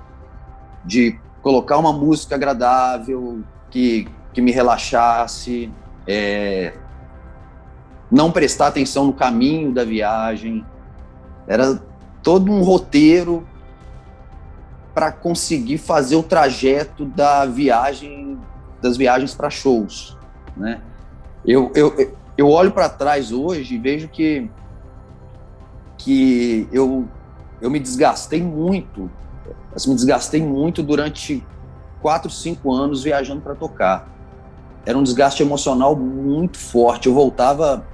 de 0.85 1.19
colocar 1.41 1.77
uma 1.77 1.91
música 1.91 2.35
agradável 2.35 3.43
que, 3.69 4.07
que 4.33 4.41
me 4.41 4.51
relaxasse, 4.51 5.71
é, 6.07 6.73
não 8.11 8.31
prestar 8.31 8.67
atenção 8.67 9.05
no 9.05 9.13
caminho 9.13 9.71
da 9.71 9.83
viagem, 9.83 10.65
era 11.51 11.81
todo 12.23 12.49
um 12.49 12.61
roteiro 12.63 13.45
para 14.93 15.11
conseguir 15.11 15.77
fazer 15.77 16.15
o 16.15 16.23
trajeto 16.23 17.03
da 17.03 17.45
viagem 17.45 18.39
das 18.81 18.95
viagens 18.95 19.35
para 19.35 19.49
shows, 19.49 20.17
né? 20.55 20.81
Eu, 21.45 21.71
eu, 21.75 22.15
eu 22.37 22.49
olho 22.49 22.71
para 22.71 22.87
trás 22.87 23.31
hoje 23.31 23.75
e 23.75 23.77
vejo 23.77 24.07
que 24.07 24.49
que 25.97 26.67
eu 26.71 27.07
eu 27.61 27.69
me 27.69 27.79
desgastei 27.79 28.41
muito, 28.41 29.11
assim, 29.75 29.89
me 29.89 29.95
desgastei 29.95 30.41
muito 30.41 30.81
durante 30.81 31.45
quatro, 32.01 32.29
cinco 32.29 32.73
anos 32.73 33.03
viajando 33.03 33.41
para 33.41 33.53
tocar. 33.53 34.09
Era 34.85 34.97
um 34.97 35.03
desgaste 35.03 35.43
emocional 35.43 35.95
muito 35.95 36.57
forte. 36.57 37.07
Eu 37.07 37.13
voltava, 37.13 37.85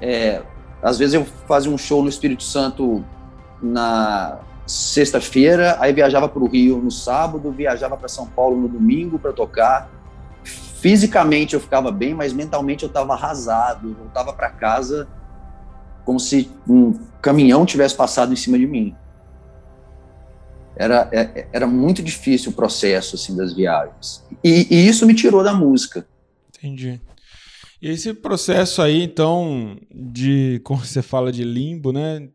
é, 0.00 0.42
às 0.82 0.98
vezes 0.98 1.14
eu 1.14 1.24
fazia 1.46 1.70
um 1.70 1.78
show 1.78 2.02
no 2.02 2.08
Espírito 2.08 2.42
Santo 2.42 3.04
na 3.62 4.38
sexta-feira, 4.66 5.76
aí 5.80 5.92
viajava 5.92 6.28
para 6.28 6.42
o 6.42 6.46
Rio 6.46 6.78
no 6.78 6.90
sábado, 6.90 7.50
viajava 7.50 7.96
para 7.96 8.08
São 8.08 8.26
Paulo 8.26 8.56
no 8.56 8.68
domingo 8.68 9.18
para 9.18 9.32
tocar 9.32 9.90
fisicamente 10.80 11.54
eu 11.54 11.60
ficava 11.60 11.90
bem, 11.90 12.14
mas 12.14 12.32
mentalmente 12.32 12.84
eu 12.84 12.88
estava 12.88 13.12
arrasado. 13.12 13.90
Eu 13.90 13.94
voltava 13.94 14.32
para 14.32 14.48
casa 14.50 15.08
como 16.04 16.18
se 16.18 16.50
um 16.66 16.94
caminhão 17.20 17.66
tivesse 17.66 17.94
passado 17.94 18.32
em 18.32 18.36
cima 18.36 18.58
de 18.58 18.66
mim. 18.66 18.94
Era, 20.76 21.08
é, 21.12 21.48
era 21.52 21.66
muito 21.66 22.02
difícil 22.02 22.52
o 22.52 22.54
processo 22.54 23.16
assim 23.16 23.36
das 23.36 23.52
viagens. 23.52 24.24
E, 24.42 24.68
e 24.70 24.88
isso 24.88 25.04
me 25.04 25.14
tirou 25.14 25.42
da 25.42 25.52
música. 25.52 26.06
Entendi. 26.56 27.00
E 27.80 27.88
esse 27.90 28.12
processo 28.12 28.82
aí, 28.82 29.02
então, 29.02 29.76
de, 29.94 30.60
como 30.64 30.84
você 30.84 31.02
fala 31.02 31.30
de 31.30 31.44
limbo, 31.44 31.92
né? 31.92 32.28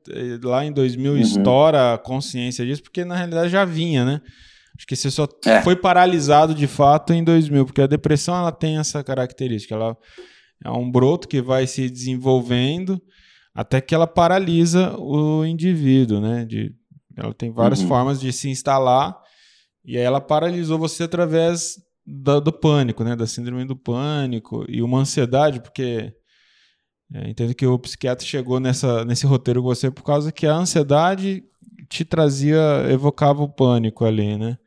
Lá 0.44 0.66
em 0.66 0.72
2000 0.72 1.12
uhum. 1.12 1.18
estoura 1.18 1.94
a 1.94 1.98
consciência 1.98 2.66
disso, 2.66 2.84
porque 2.84 3.04
na 3.04 3.16
realidade 3.16 3.50
já 3.50 3.66
vinha, 3.66 4.06
né? 4.06 4.22
Acho 4.76 4.88
que 4.88 4.96
você 4.96 5.12
só 5.12 5.28
é. 5.46 5.62
foi 5.62 5.76
paralisado 5.76 6.56
de 6.56 6.66
fato 6.66 7.14
em 7.14 7.24
2000, 7.24 7.66
porque 7.66 7.82
a 7.82 7.88
depressão 7.88 8.36
ela 8.36 8.52
tem 8.52 8.78
essa 8.78 9.04
característica. 9.04 9.76
Ela 9.76 9.96
é 10.64 10.72
um 10.72 10.90
broto 10.90 11.28
que 11.28 11.42
vai 11.42 11.68
se 11.68 11.90
desenvolvendo 11.90 13.00
até 13.54 13.80
que 13.80 13.94
ela 13.94 14.08
paralisa 14.08 14.98
o 14.98 15.46
indivíduo, 15.46 16.20
né? 16.20 16.46
De, 16.46 16.74
ela 17.16 17.34
tem 17.34 17.52
várias 17.52 17.82
uhum. 17.82 17.88
formas 17.88 18.20
de 18.20 18.34
se 18.34 18.50
instalar 18.50 19.16
e 19.86 19.98
aí 19.98 20.04
ela 20.04 20.22
paralisou 20.22 20.80
você 20.80 21.04
através 21.04 21.76
da, 22.06 22.40
do 22.40 22.52
pânico, 22.52 23.04
né? 23.04 23.16
Da 23.16 23.28
síndrome 23.28 23.66
do 23.66 23.76
pânico 23.76 24.66
e 24.68 24.82
uma 24.82 25.00
ansiedade, 25.00 25.62
porque 25.62 26.14
é, 27.14 27.30
entendo 27.30 27.54
que 27.54 27.66
o 27.66 27.78
psiquiatra 27.80 28.26
chegou 28.26 28.60
nessa, 28.60 29.06
nesse 29.06 29.26
roteiro 29.26 29.62
com 29.62 29.68
você 29.68 29.92
por 29.92 30.04
causa 30.04 30.32
que 30.32 30.48
a 30.48 30.56
ansiedade 30.56 31.44
te 31.90 32.04
trazia, 32.04 32.60
evocava 32.90 33.44
o 33.44 33.50
pânico 33.50 34.04
ali, 34.04 34.38
né? 34.38 34.58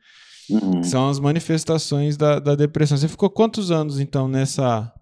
Uhum. 0.49 0.81
São 0.81 1.09
as 1.09 1.19
manifestações 1.19 2.15
da, 2.15 2.39
da 2.39 2.55
depressão. 2.55 2.97
Você 2.97 3.07
ficou 3.07 3.29
quantos 3.29 3.69
anos, 3.69 3.99
então, 3.99 4.27
nessa 4.29 4.93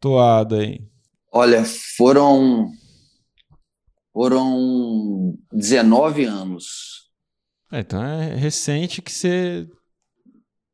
toada 0.00 0.56
aí? 0.56 0.80
Olha, 1.30 1.64
foram 1.96 2.72
foram 4.12 5.38
19 5.52 6.24
anos. 6.24 7.10
É, 7.70 7.80
então 7.80 8.02
é 8.02 8.34
recente 8.34 9.02
que 9.02 9.12
você 9.12 9.68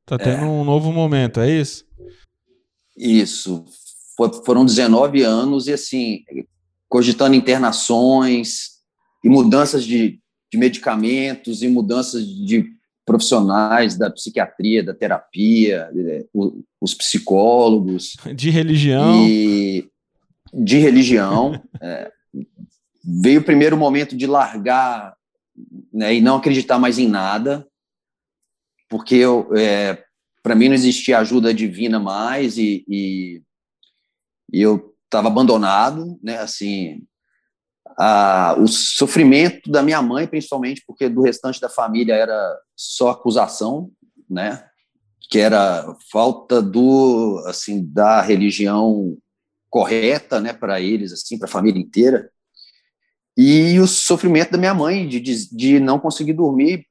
tá 0.07 0.19
tendo 0.19 0.45
é. 0.45 0.47
um 0.47 0.65
novo 0.65 0.93
momento, 0.93 1.41
é 1.41 1.51
isso? 1.51 1.85
Isso. 2.97 3.65
foram 4.45 4.65
19 4.65 5.23
anos 5.23 5.67
e 5.67 5.73
assim, 5.73 6.25
cogitando 6.89 7.35
internações 7.35 8.75
e 9.23 9.29
mudanças 9.29 9.85
de, 9.85 10.21
de 10.53 10.59
medicamentos 10.59 11.63
e 11.63 11.69
mudanças 11.69 12.27
de 12.27 12.73
profissionais 13.05 13.99
da 13.99 14.11
psiquiatria, 14.11 14.83
da 14.83 14.95
terapia, 14.95 15.91
os 16.81 16.95
psicólogos. 16.95 18.17
De 18.35 18.51
religião. 18.51 19.27
E 19.27 19.89
de 20.53 20.79
religião. 20.79 21.61
é, 21.81 22.11
veio 23.05 23.41
o 23.41 23.45
primeiro 23.45 23.77
momento 23.77 24.17
de 24.17 24.27
largar 24.27 25.15
né, 25.93 26.15
e 26.15 26.21
não 26.21 26.37
acreditar 26.37 26.79
mais 26.79 26.99
em 26.99 27.09
nada, 27.09 27.67
porque 28.89 29.17
eu, 29.17 29.49
é, 29.57 30.03
para 30.43 30.55
mim 30.55 30.69
não 30.69 30.75
existia 30.75 31.19
ajuda 31.19 31.55
divina 31.55 31.99
mais 31.99 32.59
e, 32.59 32.85
e, 32.89 33.43
e 34.53 34.61
eu 34.61 34.95
estava 35.05 35.29
abandonado, 35.29 36.19
né? 36.23 36.39
Assim, 36.39 37.03
a, 37.99 38.57
o 38.59 38.67
sofrimento 38.67 39.71
da 39.71 39.83
minha 39.83 40.03
mãe, 40.03 40.27
principalmente, 40.27 40.83
porque 40.87 41.09
do 41.09 41.23
restante 41.23 41.61
da 41.61 41.69
família 41.69 42.15
era 42.15 42.59
só 42.77 43.11
acusação, 43.11 43.91
né? 44.29 44.67
Que 45.31 45.39
era 45.39 45.97
falta 46.11 46.61
do, 46.61 47.43
assim, 47.47 47.85
da 47.85 48.21
religião 48.21 49.17
correta, 49.71 50.41
né, 50.41 50.53
para 50.53 50.81
eles, 50.81 51.13
assim, 51.13 51.37
para 51.37 51.49
a 51.49 51.51
família 51.51 51.81
inteira. 51.81 52.31
E 53.37 53.81
o 53.81 53.89
sofrimento 53.89 54.53
da 54.53 54.59
minha 54.59 54.73
mãe 54.73 55.09
de, 55.09 55.19
de, 55.19 55.57
de 55.57 55.81
não 55.81 55.99
conseguir 55.99 56.35
dormir 56.35 56.87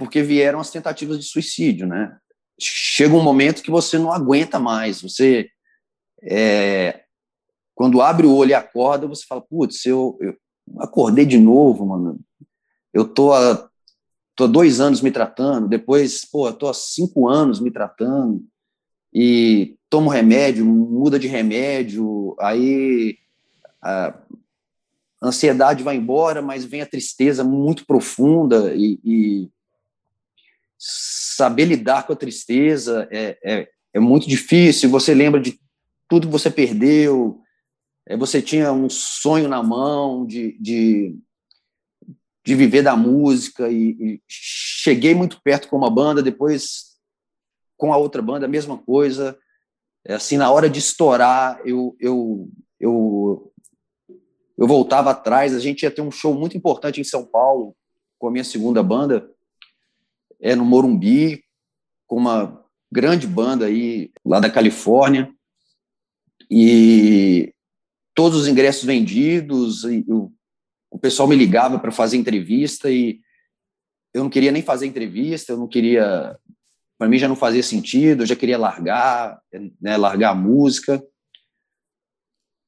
porque 0.00 0.22
vieram 0.22 0.58
as 0.58 0.70
tentativas 0.70 1.18
de 1.18 1.26
suicídio, 1.26 1.86
né? 1.86 2.16
Chega 2.58 3.14
um 3.14 3.22
momento 3.22 3.62
que 3.62 3.70
você 3.70 3.98
não 3.98 4.10
aguenta 4.10 4.58
mais, 4.58 5.02
você 5.02 5.50
é, 6.22 7.02
quando 7.74 8.00
abre 8.00 8.26
o 8.26 8.34
olho 8.34 8.50
e 8.50 8.54
acorda, 8.54 9.06
você 9.06 9.26
fala, 9.26 9.42
putz, 9.42 9.84
eu, 9.84 10.16
eu 10.22 10.34
acordei 10.78 11.26
de 11.26 11.36
novo, 11.36 11.84
mano. 11.84 12.18
Eu 12.94 13.06
tô 13.06 13.34
há, 13.34 13.68
tô 14.34 14.48
dois 14.48 14.80
anos 14.80 15.02
me 15.02 15.10
tratando, 15.10 15.68
depois, 15.68 16.24
pô, 16.24 16.48
eu 16.48 16.54
tô 16.54 16.68
há 16.68 16.72
cinco 16.72 17.28
anos 17.28 17.60
me 17.60 17.70
tratando, 17.70 18.42
e 19.12 19.76
tomo 19.90 20.08
remédio, 20.08 20.64
muda 20.64 21.18
de 21.18 21.28
remédio, 21.28 22.34
aí 22.40 23.18
a 23.82 24.18
ansiedade 25.22 25.84
vai 25.84 25.96
embora, 25.96 26.40
mas 26.40 26.64
vem 26.64 26.80
a 26.80 26.86
tristeza 26.86 27.44
muito 27.44 27.84
profunda, 27.84 28.74
e, 28.74 28.98
e 29.04 29.50
saber 30.82 31.66
lidar 31.66 32.06
com 32.06 32.14
a 32.14 32.16
tristeza 32.16 33.06
é, 33.12 33.38
é, 33.44 33.68
é 33.92 34.00
muito 34.00 34.26
difícil, 34.26 34.88
você 34.88 35.12
lembra 35.12 35.38
de 35.38 35.60
tudo 36.08 36.26
que 36.26 36.32
você 36.32 36.50
perdeu, 36.50 37.42
é, 38.08 38.16
você 38.16 38.40
tinha 38.40 38.72
um 38.72 38.88
sonho 38.88 39.46
na 39.46 39.62
mão 39.62 40.26
de, 40.26 40.58
de, 40.58 41.18
de 42.44 42.54
viver 42.54 42.82
da 42.82 42.96
música 42.96 43.68
e, 43.68 43.90
e, 43.90 44.22
cheguei 44.26 45.14
muito 45.14 45.40
perto 45.42 45.68
com 45.68 45.76
uma 45.76 45.90
banda, 45.90 46.22
depois 46.22 46.96
com 47.76 47.92
a 47.92 47.98
outra 47.98 48.22
banda, 48.22 48.46
a 48.46 48.48
mesma 48.48 48.78
coisa. 48.78 49.38
É, 50.04 50.14
assim, 50.14 50.38
na 50.38 50.50
hora 50.50 50.68
de 50.68 50.78
estourar, 50.78 51.60
eu, 51.64 51.94
eu, 52.00 52.50
eu, 52.80 53.52
eu 54.56 54.66
voltava 54.66 55.10
atrás. 55.10 55.54
A 55.54 55.60
gente 55.60 55.82
ia 55.82 55.90
ter 55.90 56.02
um 56.02 56.10
show 56.10 56.34
muito 56.34 56.56
importante 56.56 57.00
em 57.00 57.04
São 57.04 57.24
Paulo 57.24 57.76
com 58.18 58.28
a 58.28 58.30
minha 58.30 58.44
segunda 58.44 58.82
banda, 58.82 59.30
é 60.40 60.54
no 60.56 60.64
Morumbi, 60.64 61.44
com 62.06 62.16
uma 62.16 62.64
grande 62.90 63.26
banda 63.26 63.66
aí 63.66 64.10
lá 64.24 64.40
da 64.40 64.50
Califórnia. 64.50 65.32
E 66.50 67.54
todos 68.14 68.40
os 68.40 68.48
ingressos 68.48 68.84
vendidos, 68.84 69.84
e 69.84 70.04
o, 70.08 70.32
o 70.90 70.98
pessoal 70.98 71.28
me 71.28 71.36
ligava 71.36 71.78
para 71.78 71.92
fazer 71.92 72.16
entrevista 72.16 72.90
e 72.90 73.20
eu 74.12 74.24
não 74.24 74.30
queria 74.30 74.50
nem 74.50 74.62
fazer 74.62 74.86
entrevista, 74.86 75.52
eu 75.52 75.56
não 75.56 75.68
queria, 75.68 76.36
para 76.98 77.08
mim 77.08 77.18
já 77.18 77.28
não 77.28 77.36
fazia 77.36 77.62
sentido, 77.62 78.22
eu 78.22 78.26
já 78.26 78.34
queria 78.34 78.58
largar, 78.58 79.40
né, 79.80 79.96
largar 79.96 80.30
a 80.30 80.34
música. 80.34 81.02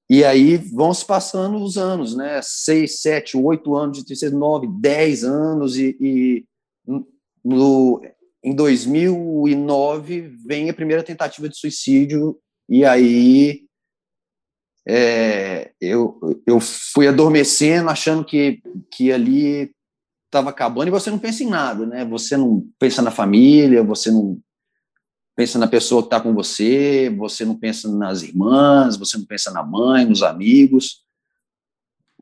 E 0.08 0.24
aí 0.24 0.56
vão 0.56 0.92
se 0.92 1.04
passando 1.04 1.56
os 1.56 1.76
anos, 1.78 2.14
né? 2.14 2.40
Seis, 2.42 3.00
sete, 3.00 3.36
oito 3.36 3.74
anos 3.74 4.04
de 4.04 4.30
nove, 4.30 4.68
dez 4.78 5.24
anos 5.24 5.76
e, 5.76 5.96
e 6.00 6.44
no, 7.44 8.02
em 8.42 8.54
2009 8.54 10.36
vem 10.46 10.70
a 10.70 10.74
primeira 10.74 11.02
tentativa 11.02 11.48
de 11.48 11.56
suicídio 11.56 12.38
e 12.68 12.84
aí 12.84 13.66
é, 14.86 15.72
eu, 15.80 16.18
eu 16.46 16.58
fui 16.60 17.06
adormecendo, 17.06 17.88
achando 17.88 18.24
que, 18.24 18.60
que 18.90 19.12
ali 19.12 19.74
estava 20.26 20.50
acabando, 20.50 20.88
e 20.88 20.90
você 20.90 21.10
não 21.10 21.18
pensa 21.18 21.44
em 21.44 21.48
nada, 21.48 21.86
né? 21.86 22.04
Você 22.06 22.36
não 22.36 22.66
pensa 22.78 23.02
na 23.02 23.10
família, 23.10 23.82
você 23.82 24.10
não 24.10 24.40
pensa 25.36 25.58
na 25.58 25.68
pessoa 25.68 26.02
que 26.02 26.06
está 26.06 26.20
com 26.20 26.34
você, 26.34 27.10
você 27.10 27.44
não 27.44 27.54
pensa 27.54 27.88
nas 27.94 28.22
irmãs, 28.22 28.96
você 28.96 29.18
não 29.18 29.26
pensa 29.26 29.50
na 29.50 29.62
mãe, 29.62 30.04
nos 30.04 30.22
amigos. 30.22 31.04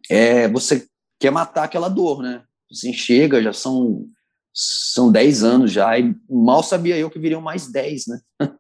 É, 0.09 0.49
você 0.49 0.87
quer 1.19 1.31
matar 1.31 1.65
aquela 1.65 1.89
dor, 1.89 2.23
né? 2.23 2.43
Assim, 2.71 2.93
chega, 2.93 3.43
já 3.43 3.53
são 3.53 4.09
são 4.53 5.11
10 5.11 5.45
anos 5.45 5.73
já, 5.73 5.99
e 5.99 6.15
mal 6.29 6.63
sabia 6.63 6.97
eu 6.97 7.11
que 7.11 7.19
viriam 7.19 7.41
mais 7.41 7.71
10, 7.71 8.07
né? 8.09 8.21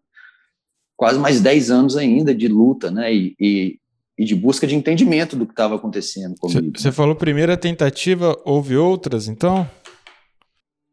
Quase 0.96 1.18
mais 1.18 1.40
10 1.40 1.70
anos 1.70 1.96
ainda 1.96 2.34
de 2.34 2.46
luta, 2.46 2.90
né? 2.90 3.12
E, 3.14 3.34
e, 3.40 3.78
e 4.18 4.24
de 4.24 4.34
busca 4.34 4.66
de 4.66 4.76
entendimento 4.76 5.34
do 5.34 5.46
que 5.46 5.52
estava 5.52 5.76
acontecendo 5.76 6.34
comigo. 6.38 6.78
Você 6.78 6.92
falou 6.92 7.14
primeira 7.14 7.56
tentativa, 7.56 8.38
houve 8.44 8.76
outras, 8.76 9.26
então? 9.26 9.68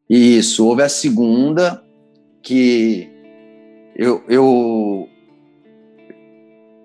Isso, 0.10 0.66
houve 0.66 0.82
a 0.82 0.90
segunda, 0.90 1.84
que 2.42 3.10
eu, 3.98 4.24
eu, 4.30 5.10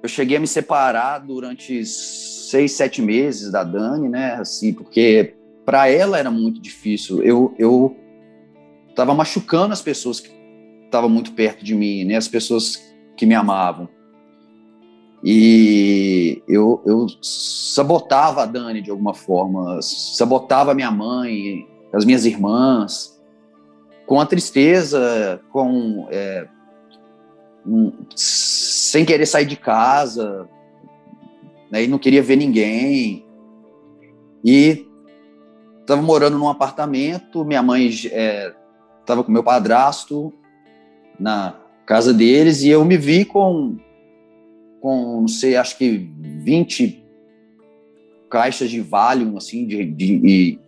eu 0.03 0.09
cheguei 0.09 0.37
a 0.37 0.41
me 0.41 0.49
separar 0.49 1.21
durante 1.21 1.85
seis, 1.87 2.73
sete 2.73 3.01
meses 3.01 3.53
da 3.53 3.63
Dani, 3.63 4.09
né? 4.09 4.35
Assim, 4.35 4.73
porque 4.75 5.35
para 5.65 5.89
ela 5.89 6.19
era 6.19 6.31
muito 6.31 6.61
difícil. 6.61 7.23
Eu, 7.23 7.55
eu 7.59 7.97
tava 8.95 9.15
machucando 9.15 9.73
as 9.73 9.83
pessoas 9.83 10.21
que 10.21 10.31
estavam 10.85 11.09
muito 11.09 11.33
perto 11.33 11.65
de 11.65 11.75
mim, 11.75 12.05
né? 12.05 12.17
As 12.17 12.29
pessoas 12.29 12.77
que 13.17 13.27
me 13.27 13.35
amavam. 13.35 13.89
E 15.25 16.43
eu, 16.49 16.83
eu 16.85 17.07
sabotava 17.23 18.43
a 18.43 18.47
Dani 18.47 18.83
de 18.83 18.91
alguma 18.91 19.15
forma, 19.15 19.81
sabotava 19.81 20.73
a 20.73 20.75
minha 20.75 20.91
mãe, 20.91 21.67
as 21.93 22.05
minhas 22.05 22.25
irmãs, 22.25 23.23
com 24.07 24.21
a 24.21 24.27
tristeza, 24.27 25.41
com 25.53 26.09
é, 26.11 26.49
um, 27.65 27.93
sem 28.17 29.05
querer 29.05 29.27
sair 29.27 29.47
de 29.47 29.57
casa, 29.57 30.49
né, 31.71 31.85
e 31.85 31.89
não 31.89 31.99
queria 31.99 32.23
ver 32.23 32.37
ninguém. 32.37 33.25
E 34.45 34.89
estava 35.81 36.03
morando 36.03 36.37
num 36.37 36.49
apartamento, 36.49 37.45
minha 37.45 37.63
mãe 37.63 37.91
estava 39.03 39.23
com 39.23 39.31
meu 39.31 39.45
padrasto 39.45 40.33
na 41.21 41.55
casa 41.85 42.15
deles, 42.15 42.63
e 42.63 42.69
eu 42.69 42.85
me 42.85 42.97
vi 42.97 43.25
com 43.25 43.77
com, 44.83 45.21
não 45.21 45.29
sei, 45.29 45.55
acho 45.55 45.79
que 45.79 46.11
20 46.43 47.05
caixas 48.29 48.69
de 48.69 48.81
Valium, 48.81 49.37
assim, 49.37 49.65
de, 49.65 49.85
de 49.85 50.15
e, 50.15 50.59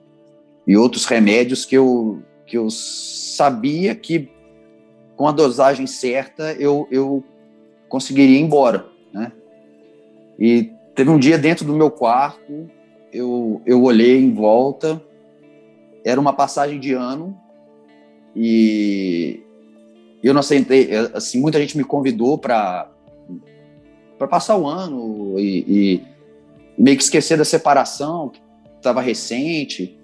e, 0.68 0.76
outros 0.76 1.04
remédios 1.04 1.64
que 1.64 1.76
eu, 1.76 2.22
que 2.46 2.56
eu 2.56 2.70
sabia 2.70 3.92
que 3.92 4.28
com 5.16 5.26
a 5.26 5.32
dosagem 5.32 5.86
certa 5.86 6.52
eu, 6.52 6.86
eu 6.92 7.24
conseguiria 7.88 8.38
ir 8.38 8.42
embora, 8.42 8.86
né? 9.12 9.32
E 10.38 10.70
teve 10.94 11.10
um 11.10 11.18
dia 11.18 11.36
dentro 11.36 11.64
do 11.64 11.74
meu 11.74 11.90
quarto, 11.90 12.70
eu, 13.12 13.60
eu 13.66 13.82
olhei 13.82 14.20
em 14.20 14.32
volta, 14.32 15.02
era 16.04 16.20
uma 16.20 16.32
passagem 16.32 16.78
de 16.78 16.92
ano 16.92 17.36
e 18.34 19.40
eu 20.22 20.32
não 20.32 20.40
aceitei, 20.40 20.90
assim, 21.12 21.40
muita 21.40 21.58
gente 21.58 21.76
me 21.76 21.84
convidou 21.84 22.38
para 22.38 22.90
para 24.18 24.28
passar 24.28 24.56
o 24.56 24.66
ano 24.66 25.38
e, 25.38 25.64
e, 25.66 26.02
meio 26.78 26.96
que 26.96 27.02
esquecer 27.02 27.36
da 27.36 27.44
separação 27.44 28.28
que 28.28 28.40
estava 28.76 29.00
recente. 29.00 29.98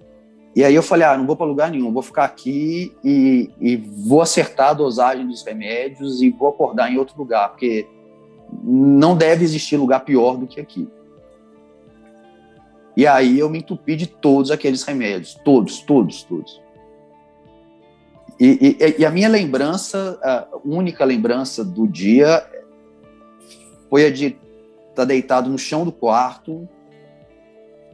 E 0.54 0.64
aí 0.64 0.74
eu 0.74 0.82
falei, 0.82 1.06
ah, 1.06 1.16
não 1.16 1.26
vou 1.26 1.36
para 1.36 1.46
lugar 1.46 1.70
nenhum, 1.70 1.92
vou 1.92 2.02
ficar 2.02 2.24
aqui 2.24 2.92
e, 3.04 3.48
e, 3.60 3.76
vou 3.76 4.20
acertar 4.20 4.70
a 4.70 4.74
dosagem 4.74 5.26
dos 5.26 5.44
remédios 5.44 6.20
e 6.20 6.30
vou 6.30 6.48
acordar 6.48 6.92
em 6.92 6.98
outro 6.98 7.16
lugar, 7.16 7.50
porque 7.50 7.86
não 8.64 9.16
deve 9.16 9.44
existir 9.44 9.76
lugar 9.76 10.00
pior 10.00 10.36
do 10.36 10.46
que 10.46 10.60
aqui. 10.60 10.88
E 12.96 13.06
aí 13.06 13.38
eu 13.38 13.48
me 13.48 13.58
entupi 13.58 13.94
de 13.94 14.06
todos 14.06 14.50
aqueles 14.50 14.82
remédios, 14.82 15.38
todos, 15.44 15.80
todos, 15.80 16.24
todos. 16.24 16.60
E, 18.40 18.76
e, 18.80 19.00
e 19.00 19.04
a 19.04 19.10
minha 19.10 19.28
lembrança, 19.28 20.18
a 20.22 20.48
única 20.64 21.04
lembrança 21.04 21.62
do 21.62 21.86
dia 21.86 22.42
foi 23.90 24.06
a 24.06 24.10
de 24.10 24.26
estar 24.26 24.38
tá 24.94 25.04
deitado 25.04 25.50
no 25.50 25.58
chão 25.58 25.84
do 25.84 25.92
quarto, 25.92 26.66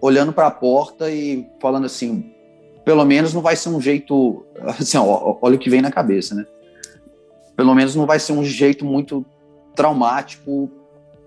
olhando 0.01 0.33
para 0.33 0.47
a 0.47 0.51
porta 0.51 1.11
e 1.11 1.45
falando 1.61 1.87
assim: 1.87 2.33
pelo 2.85 3.05
menos 3.05 3.35
não 3.35 3.43
vai 3.43 3.57
ser 3.57 3.71
um 3.71 3.81
jeito. 3.81 4.47
Assim, 4.79 4.97
ó, 4.97 5.37
olha 5.43 5.57
o 5.57 5.59
que 5.59 5.69
vem 5.69 5.83
na 5.83 5.91
cabeça, 5.91 6.35
né? 6.35 6.47
Pelo 7.57 7.75
menos 7.75 7.97
não 7.97 8.07
vai 8.07 8.21
ser 8.21 8.33
um 8.33 8.45
jeito 8.45 8.85
muito 8.85 9.27
traumático 9.75 10.71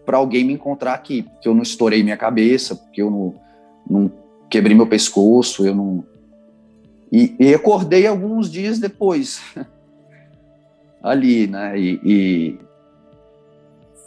para 0.05 0.17
alguém 0.17 0.45
me 0.45 0.53
encontrar 0.53 0.93
aqui, 0.93 1.23
porque 1.23 1.47
eu 1.47 1.53
não 1.53 1.62
estourei 1.62 2.01
minha 2.01 2.17
cabeça, 2.17 2.75
porque 2.75 3.01
eu 3.01 3.12
não, 3.12 3.36
não 3.88 4.12
quebrei 4.49 4.75
meu 4.75 4.88
pescoço, 4.88 5.65
eu 5.65 5.75
não. 5.75 6.03
E, 7.12 7.36
e 7.39 7.54
acordei 7.54 8.06
alguns 8.06 8.52
dias 8.52 8.80
depois. 8.80 9.41
ali, 11.02 11.48
né? 11.48 11.80
E, 11.80 12.00
e, 12.04 12.60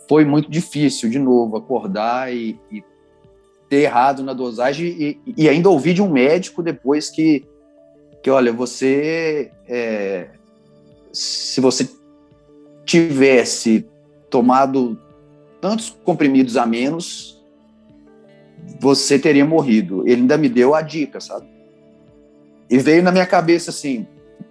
foi 0.08 0.24
muito 0.24 0.50
difícil, 0.50 1.08
de 1.08 1.18
novo, 1.18 1.56
acordar 1.56 2.32
e, 2.32 2.58
e 2.70 2.82
ter 3.68 3.82
errado 3.82 4.22
na 4.22 4.34
dosagem 4.34 5.18
e, 5.36 5.48
ainda 5.48 5.70
ouvir 5.70 5.94
de 5.94 6.02
um 6.02 6.10
médico 6.10 6.62
depois 6.62 7.08
que, 7.08 7.46
que 8.22 8.28
olha, 8.28 8.52
você, 8.52 9.50
é, 9.66 10.30
se 11.12 11.60
você 11.60 11.88
tivesse 12.84 13.88
tomado 14.28 15.00
tantos 15.60 15.96
comprimidos 16.04 16.56
a 16.56 16.66
menos, 16.66 17.42
você 18.78 19.18
teria 19.18 19.46
morrido. 19.46 20.02
Ele 20.06 20.22
ainda 20.22 20.36
me 20.36 20.48
deu 20.48 20.74
a 20.74 20.82
dica, 20.82 21.20
sabe? 21.20 21.46
E 22.72 22.78
veio 22.78 23.02
na 23.02 23.12
minha 23.12 23.26
cabeça 23.26 23.70
assim, 23.70 24.06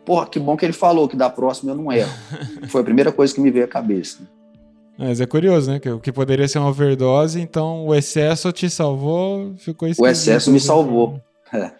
porra, 0.05 0.27
que 0.27 0.37
bom 0.37 0.55
que 0.55 0.63
ele 0.63 0.73
falou 0.73 1.09
que 1.09 1.17
da 1.17 1.27
próxima 1.27 1.71
eu 1.71 1.75
não 1.75 1.91
erro. 1.91 2.11
Foi 2.69 2.81
a 2.81 2.83
primeira 2.83 3.11
coisa 3.11 3.33
que 3.33 3.41
me 3.41 3.49
veio 3.49 3.65
à 3.65 3.67
cabeça. 3.67 4.19
Mas 4.95 5.19
é 5.19 5.25
curioso, 5.25 5.71
né? 5.71 5.79
Que 5.79 5.89
o 5.89 5.99
que 5.99 6.11
poderia 6.11 6.47
ser 6.47 6.59
uma 6.59 6.69
overdose, 6.69 7.41
então 7.41 7.87
o 7.87 7.95
excesso 7.95 8.51
te 8.51 8.69
salvou, 8.69 9.55
ficou 9.57 9.89
O 9.97 10.07
excesso 10.07 10.51
me 10.51 10.59
salvou. 10.59 11.19
É. 11.51 11.71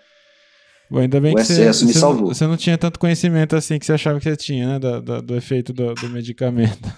Bom, 0.89 0.97
ainda 0.97 1.21
bem 1.21 1.33
o 1.33 1.35
que 1.35 1.43
excesso 1.43 1.81
você, 1.81 1.85
me 1.85 1.93
você, 1.93 1.99
salvou. 1.99 2.27
Não, 2.29 2.33
você 2.33 2.47
não 2.47 2.57
tinha 2.57 2.75
tanto 2.75 2.97
conhecimento 2.97 3.55
assim 3.55 3.77
que 3.77 3.85
você 3.85 3.93
achava 3.93 4.17
que 4.17 4.23
você 4.23 4.35
tinha, 4.35 4.67
né? 4.67 4.79
Do, 4.79 4.99
do, 4.99 5.21
do 5.21 5.35
efeito 5.35 5.71
do, 5.71 5.93
do, 5.93 6.09
medicamento. 6.09 6.91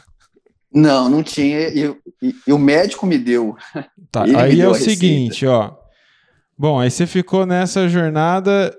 Não, 0.74 1.10
não 1.10 1.22
tinha. 1.22 1.68
E, 1.68 1.94
e, 2.22 2.34
e 2.48 2.54
o 2.54 2.58
médico 2.58 3.06
me 3.06 3.18
deu. 3.18 3.58
Tá, 4.10 4.24
aí 4.24 4.62
é 4.62 4.70
o 4.70 4.74
seguinte, 4.74 5.46
ó. 5.46 5.76
Bom, 6.58 6.80
aí 6.80 6.90
você 6.90 7.06
ficou 7.06 7.46
nessa 7.46 7.90
jornada 7.90 8.74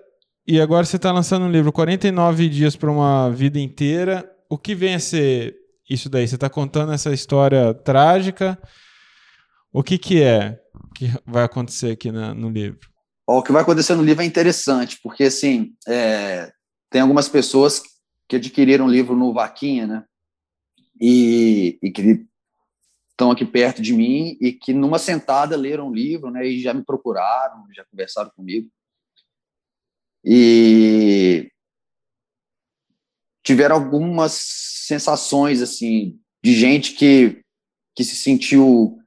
e 0.47 0.61
agora 0.61 0.85
você 0.85 0.97
está 0.97 1.11
lançando 1.11 1.47
um 1.47 1.51
livro 1.51 1.73
49 1.73 2.49
dias 2.49 2.77
para 2.77 2.91
uma 2.91 3.31
vida 3.31 3.59
inteira. 3.59 4.31
O 4.49 4.59
que 4.59 4.75
vem 4.75 4.95
a 4.95 5.01
ser 5.01 5.57
isso 5.89 6.11
daí? 6.11 6.29
Você 6.29 6.35
está 6.35 6.51
contando 6.51 6.93
essa 6.93 7.13
história 7.13 7.73
trágica. 7.73 8.59
O 9.73 9.83
que, 9.83 9.97
que 9.97 10.23
é 10.23 10.61
que 10.95 11.11
vai 11.27 11.45
acontecer 11.45 11.93
aqui 11.93 12.13
na, 12.13 12.35
no 12.35 12.51
livro? 12.51 12.79
o 13.27 13.43
que 13.43 13.53
vai 13.53 13.63
acontecer 13.63 13.95
no 13.95 14.03
livro 14.03 14.23
é 14.23 14.27
interessante, 14.27 15.01
porque 15.03 15.25
assim 15.25 15.75
é, 15.89 16.53
tem 16.91 17.01
algumas 17.01 17.27
pessoas 17.27 17.83
que 18.29 18.37
adquiriram 18.37 18.85
o 18.85 18.91
livro 18.91 19.17
no 19.17 19.33
Vaquinha, 19.33 19.87
né? 19.87 20.05
E, 21.01 21.79
e 21.83 21.91
que 21.91 22.27
estão 23.11 23.31
aqui 23.31 23.47
perto 23.47 23.81
de 23.81 23.95
mim 23.95 24.37
e 24.41 24.53
que 24.53 24.75
numa 24.75 24.99
sentada 24.99 25.57
leram 25.57 25.89
o 25.89 25.95
livro, 25.95 26.31
né? 26.31 26.47
E 26.47 26.61
já 26.61 26.75
me 26.75 26.85
procuraram, 26.85 27.65
já 27.75 27.85
conversaram 27.91 28.31
comigo 28.37 28.69
e 30.25 31.51
tiveram 33.45 33.77
algumas 33.77 34.33
sensações 34.33 35.61
assim 35.61 36.19
de 36.43 36.55
gente 36.55 36.95
que 36.95 37.43
que 37.95 38.03
se 38.03 38.17
sentiu 38.17 38.99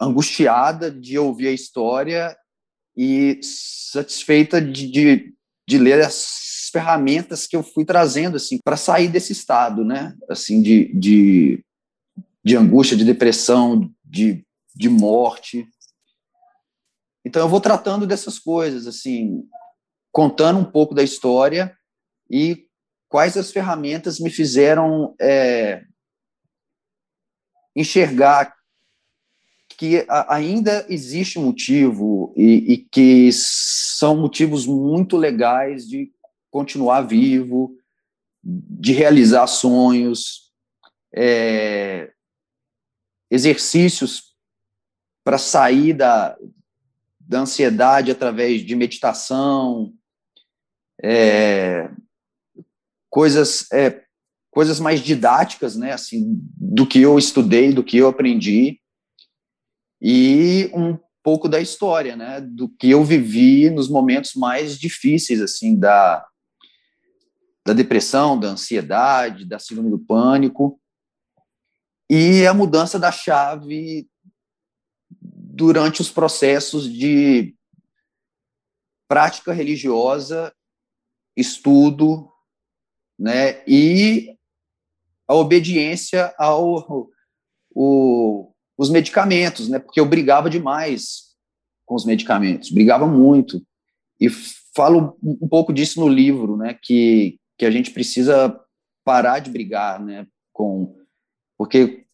angustiada 0.00 0.90
de 0.90 1.18
ouvir 1.18 1.48
a 1.48 1.52
história 1.52 2.36
e 2.96 3.38
satisfeita 3.42 4.60
de, 4.60 4.90
de, 4.90 5.34
de 5.68 5.78
ler 5.78 6.02
as 6.02 6.70
ferramentas 6.72 7.46
que 7.46 7.54
eu 7.54 7.62
fui 7.62 7.84
trazendo 7.84 8.36
assim 8.36 8.58
para 8.64 8.76
sair 8.76 9.08
desse 9.08 9.32
estado, 9.32 9.84
né? 9.84 10.16
Assim 10.28 10.62
de, 10.62 10.92
de, 10.94 11.64
de 12.42 12.56
angústia, 12.56 12.96
de 12.96 13.04
depressão, 13.04 13.92
de, 14.04 14.44
de 14.74 14.88
morte. 14.88 15.68
Então 17.24 17.42
eu 17.42 17.48
vou 17.48 17.60
tratando 17.60 18.06
dessas 18.06 18.38
coisas 18.38 18.86
assim, 18.86 19.46
contando 20.12 20.58
um 20.58 20.64
pouco 20.64 20.94
da 20.94 21.02
história 21.02 21.76
e 22.28 22.66
quais 23.08 23.36
as 23.36 23.50
ferramentas 23.50 24.20
me 24.20 24.30
fizeram 24.30 25.14
é, 25.20 25.84
enxergar 27.74 28.54
que 29.76 30.06
ainda 30.28 30.84
existe 30.90 31.38
motivo 31.38 32.34
e, 32.36 32.72
e, 32.72 32.76
que 32.76 33.30
são 33.32 34.14
motivos 34.14 34.66
muito 34.66 35.16
legais 35.16 35.88
de 35.88 36.12
continuar 36.50 37.00
vivo, 37.02 37.74
de 38.42 38.92
realizar 38.92 39.46
sonhos, 39.46 40.52
é, 41.14 42.12
exercícios 43.30 44.34
para 45.24 45.38
sair 45.38 45.94
da, 45.94 46.36
da 47.18 47.40
ansiedade 47.40 48.10
através 48.10 48.60
de 48.62 48.76
meditação, 48.76 49.94
é, 51.02 51.90
coisas 53.08 53.70
é, 53.72 54.02
coisas 54.50 54.80
mais 54.80 55.00
didáticas, 55.00 55.76
né, 55.76 55.92
assim, 55.92 56.40
do 56.56 56.86
que 56.86 57.00
eu 57.00 57.18
estudei, 57.18 57.72
do 57.72 57.84
que 57.84 57.98
eu 57.98 58.08
aprendi 58.08 58.80
e 60.02 60.70
um 60.74 60.98
pouco 61.22 61.48
da 61.48 61.60
história, 61.60 62.16
né, 62.16 62.40
do 62.40 62.68
que 62.68 62.90
eu 62.90 63.04
vivi 63.04 63.70
nos 63.70 63.88
momentos 63.88 64.34
mais 64.34 64.78
difíceis, 64.78 65.40
assim, 65.40 65.78
da, 65.78 66.26
da 67.66 67.72
depressão, 67.72 68.38
da 68.38 68.48
ansiedade, 68.48 69.44
da 69.44 69.58
síndrome 69.58 69.90
do 69.90 69.98
pânico, 69.98 70.80
e 72.08 72.44
a 72.46 72.52
mudança 72.52 72.98
da 72.98 73.12
chave 73.12 74.08
durante 75.20 76.00
os 76.00 76.10
processos 76.10 76.90
de 76.92 77.54
prática 79.06 79.52
religiosa, 79.52 80.52
estudo, 81.40 82.28
né, 83.18 83.62
e 83.66 84.34
a 85.28 85.34
obediência 85.34 86.34
ao 86.38 87.10
o, 87.74 88.52
os 88.76 88.90
medicamentos, 88.90 89.68
né? 89.68 89.78
Porque 89.78 90.00
eu 90.00 90.06
brigava 90.06 90.50
demais 90.50 91.34
com 91.86 91.94
os 91.94 92.04
medicamentos, 92.04 92.70
brigava 92.70 93.06
muito. 93.06 93.62
E 94.20 94.28
falo 94.74 95.16
um 95.22 95.48
pouco 95.48 95.72
disso 95.72 96.00
no 96.00 96.08
livro, 96.08 96.56
né? 96.56 96.78
Que, 96.82 97.38
que 97.58 97.64
a 97.64 97.70
gente 97.70 97.90
precisa 97.90 98.58
parar 99.04 99.38
de 99.38 99.50
brigar, 99.50 100.02
né? 100.02 100.26
Com, 100.52 100.96
porque 101.56 102.04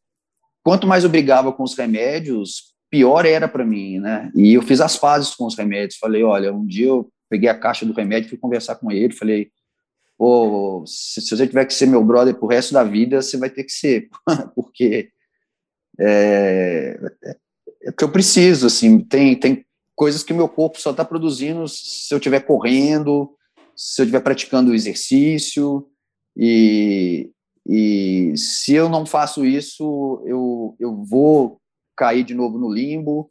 quanto 0.63 0.87
mais 0.87 1.05
eu 1.05 1.11
brigava 1.11 1.53
com 1.53 1.63
os 1.63 1.75
remédios, 1.75 2.75
pior 2.91 3.25
era 3.25 3.49
para 3.49 3.65
mim, 3.65 3.99
né? 3.99 4.31
E 4.35 4.55
eu 4.55 4.63
fiz 4.63 4.81
as 4.81 4.97
fases 4.97 5.35
com 5.35 5.47
os 5.47 5.57
remédios. 5.57 5.99
Falei, 5.99 6.23
olha, 6.23 6.53
um 6.53 6.67
dia 6.67 6.87
eu 6.87 7.11
peguei 7.29 7.49
a 7.49 7.59
caixa 7.59 7.85
do 7.85 7.93
remédio, 7.93 8.29
fui 8.29 8.39
conversar 8.39 8.77
com 8.77 8.91
ele, 8.91 9.13
falei, 9.13 9.51
pô, 10.17 10.85
se, 10.87 11.21
se 11.21 11.37
você 11.37 11.47
tiver 11.47 11.65
que 11.65 11.75
ser 11.75 11.87
meu 11.87 12.05
brother 12.05 12.35
pro 12.35 12.49
resto 12.49 12.73
da 12.73 12.85
vida, 12.85 13.21
você 13.23 13.37
vai 13.37 13.51
ter 13.51 13.65
que 13.65 13.73
ser, 13.73 14.09
porque 14.55 15.11
é, 15.99 16.99
é 17.83 17.93
que 17.93 18.05
eu 18.05 18.11
preciso, 18.11 18.67
assim, 18.67 19.01
tem, 19.01 19.35
tem 19.35 19.65
coisas 19.95 20.23
que 20.23 20.33
meu 20.33 20.49
corpo 20.49 20.81
só 20.81 20.91
está 20.91 21.05
produzindo 21.05 21.67
se 21.69 22.13
eu 22.13 22.19
estiver 22.19 22.41
correndo, 22.41 23.35
se 23.75 24.01
eu 24.01 24.05
estiver 24.05 24.21
praticando 24.21 24.75
exercício, 24.75 25.87
e, 26.37 27.31
e 27.67 28.37
se 28.37 28.75
eu 28.75 28.89
não 28.89 29.07
faço 29.07 29.45
isso, 29.45 30.23
eu, 30.27 30.77
eu 30.79 31.03
vou 31.05 31.61
cair 31.97 32.25
de 32.25 32.35
novo 32.35 32.59
no 32.59 32.73
limbo, 32.73 33.31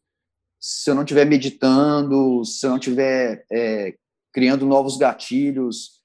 se 0.60 0.90
eu 0.90 0.96
não 0.96 1.04
estiver 1.04 1.26
meditando, 1.26 2.44
se 2.44 2.66
eu 2.66 2.72
não 2.72 2.78
estiver 2.78 3.46
é, 3.52 3.96
criando 4.34 4.66
novos 4.66 4.98
gatilhos 4.98 6.02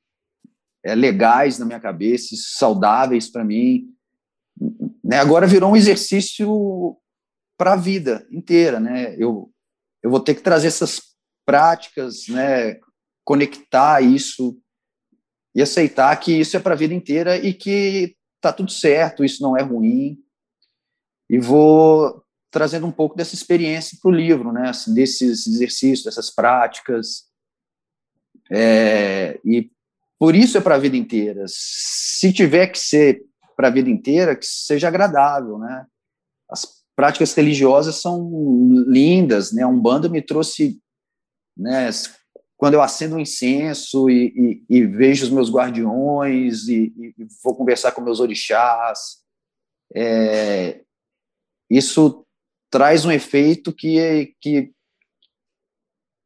é, 0.84 0.94
legais 0.94 1.58
na 1.58 1.66
minha 1.66 1.80
cabeça, 1.80 2.34
saudáveis 2.36 3.30
para 3.30 3.44
mim, 3.44 3.88
né? 5.02 5.18
Agora 5.18 5.46
virou 5.46 5.72
um 5.72 5.76
exercício 5.76 6.96
para 7.58 7.72
a 7.72 7.76
vida 7.76 8.26
inteira, 8.30 8.78
né? 8.78 9.14
Eu, 9.18 9.50
eu 10.02 10.10
vou 10.10 10.20
ter 10.20 10.34
que 10.34 10.42
trazer 10.42 10.68
essas 10.68 11.00
práticas, 11.44 12.28
né? 12.28 12.78
Conectar 13.24 14.00
isso 14.02 14.58
e 15.54 15.60
aceitar 15.60 16.14
que 16.16 16.32
isso 16.32 16.56
é 16.56 16.60
para 16.60 16.74
a 16.74 16.76
vida 16.76 16.94
inteira 16.94 17.36
e 17.36 17.52
que 17.52 18.16
tá 18.40 18.52
tudo 18.52 18.70
certo, 18.70 19.24
isso 19.24 19.42
não 19.42 19.56
é 19.56 19.62
ruim. 19.62 20.18
E 21.28 21.38
vou 21.38 22.24
trazendo 22.50 22.86
um 22.86 22.92
pouco 22.92 23.16
dessa 23.16 23.34
experiência 23.34 23.98
para 24.00 24.10
o 24.10 24.14
livro, 24.14 24.52
né? 24.52 24.70
Assim, 24.70 24.92
desses 24.92 25.46
exercícios, 25.46 26.04
dessas 26.04 26.30
práticas. 26.30 27.28
É, 28.50 29.38
e 29.44 29.70
por 30.18 30.34
isso 30.34 30.58
é 30.58 30.60
para 30.60 30.74
a 30.74 30.78
vida 30.78 30.96
inteira. 30.96 31.44
Se 31.48 32.32
tiver 32.32 32.66
que 32.66 32.78
ser 32.78 33.22
para 33.56 33.68
a 33.68 33.70
vida 33.70 33.88
inteira 33.88 34.34
que 34.34 34.46
seja 34.46 34.88
agradável, 34.88 35.58
né? 35.58 35.86
As 36.48 36.80
práticas 36.96 37.32
religiosas 37.34 37.96
são 37.96 38.28
lindas, 38.86 39.52
né? 39.52 39.62
A 39.62 39.68
Umbanda 39.68 40.08
me 40.08 40.20
trouxe, 40.20 40.80
né? 41.56 41.88
Quando 42.56 42.74
eu 42.74 42.82
acendo 42.82 43.16
um 43.16 43.20
incenso 43.20 44.10
e, 44.10 44.64
e, 44.68 44.76
e 44.78 44.86
vejo 44.86 45.24
os 45.24 45.30
meus 45.30 45.50
guardiões 45.50 46.68
e, 46.68 46.92
e, 46.98 47.26
vou 47.42 47.54
conversar 47.54 47.92
com 47.92 48.02
meus 48.02 48.20
orixás, 48.20 49.20
é, 49.94 50.82
isso 51.70 52.26
traz 52.70 53.04
um 53.04 53.10
efeito 53.10 53.72
que, 53.72 54.34
que, 54.40 54.72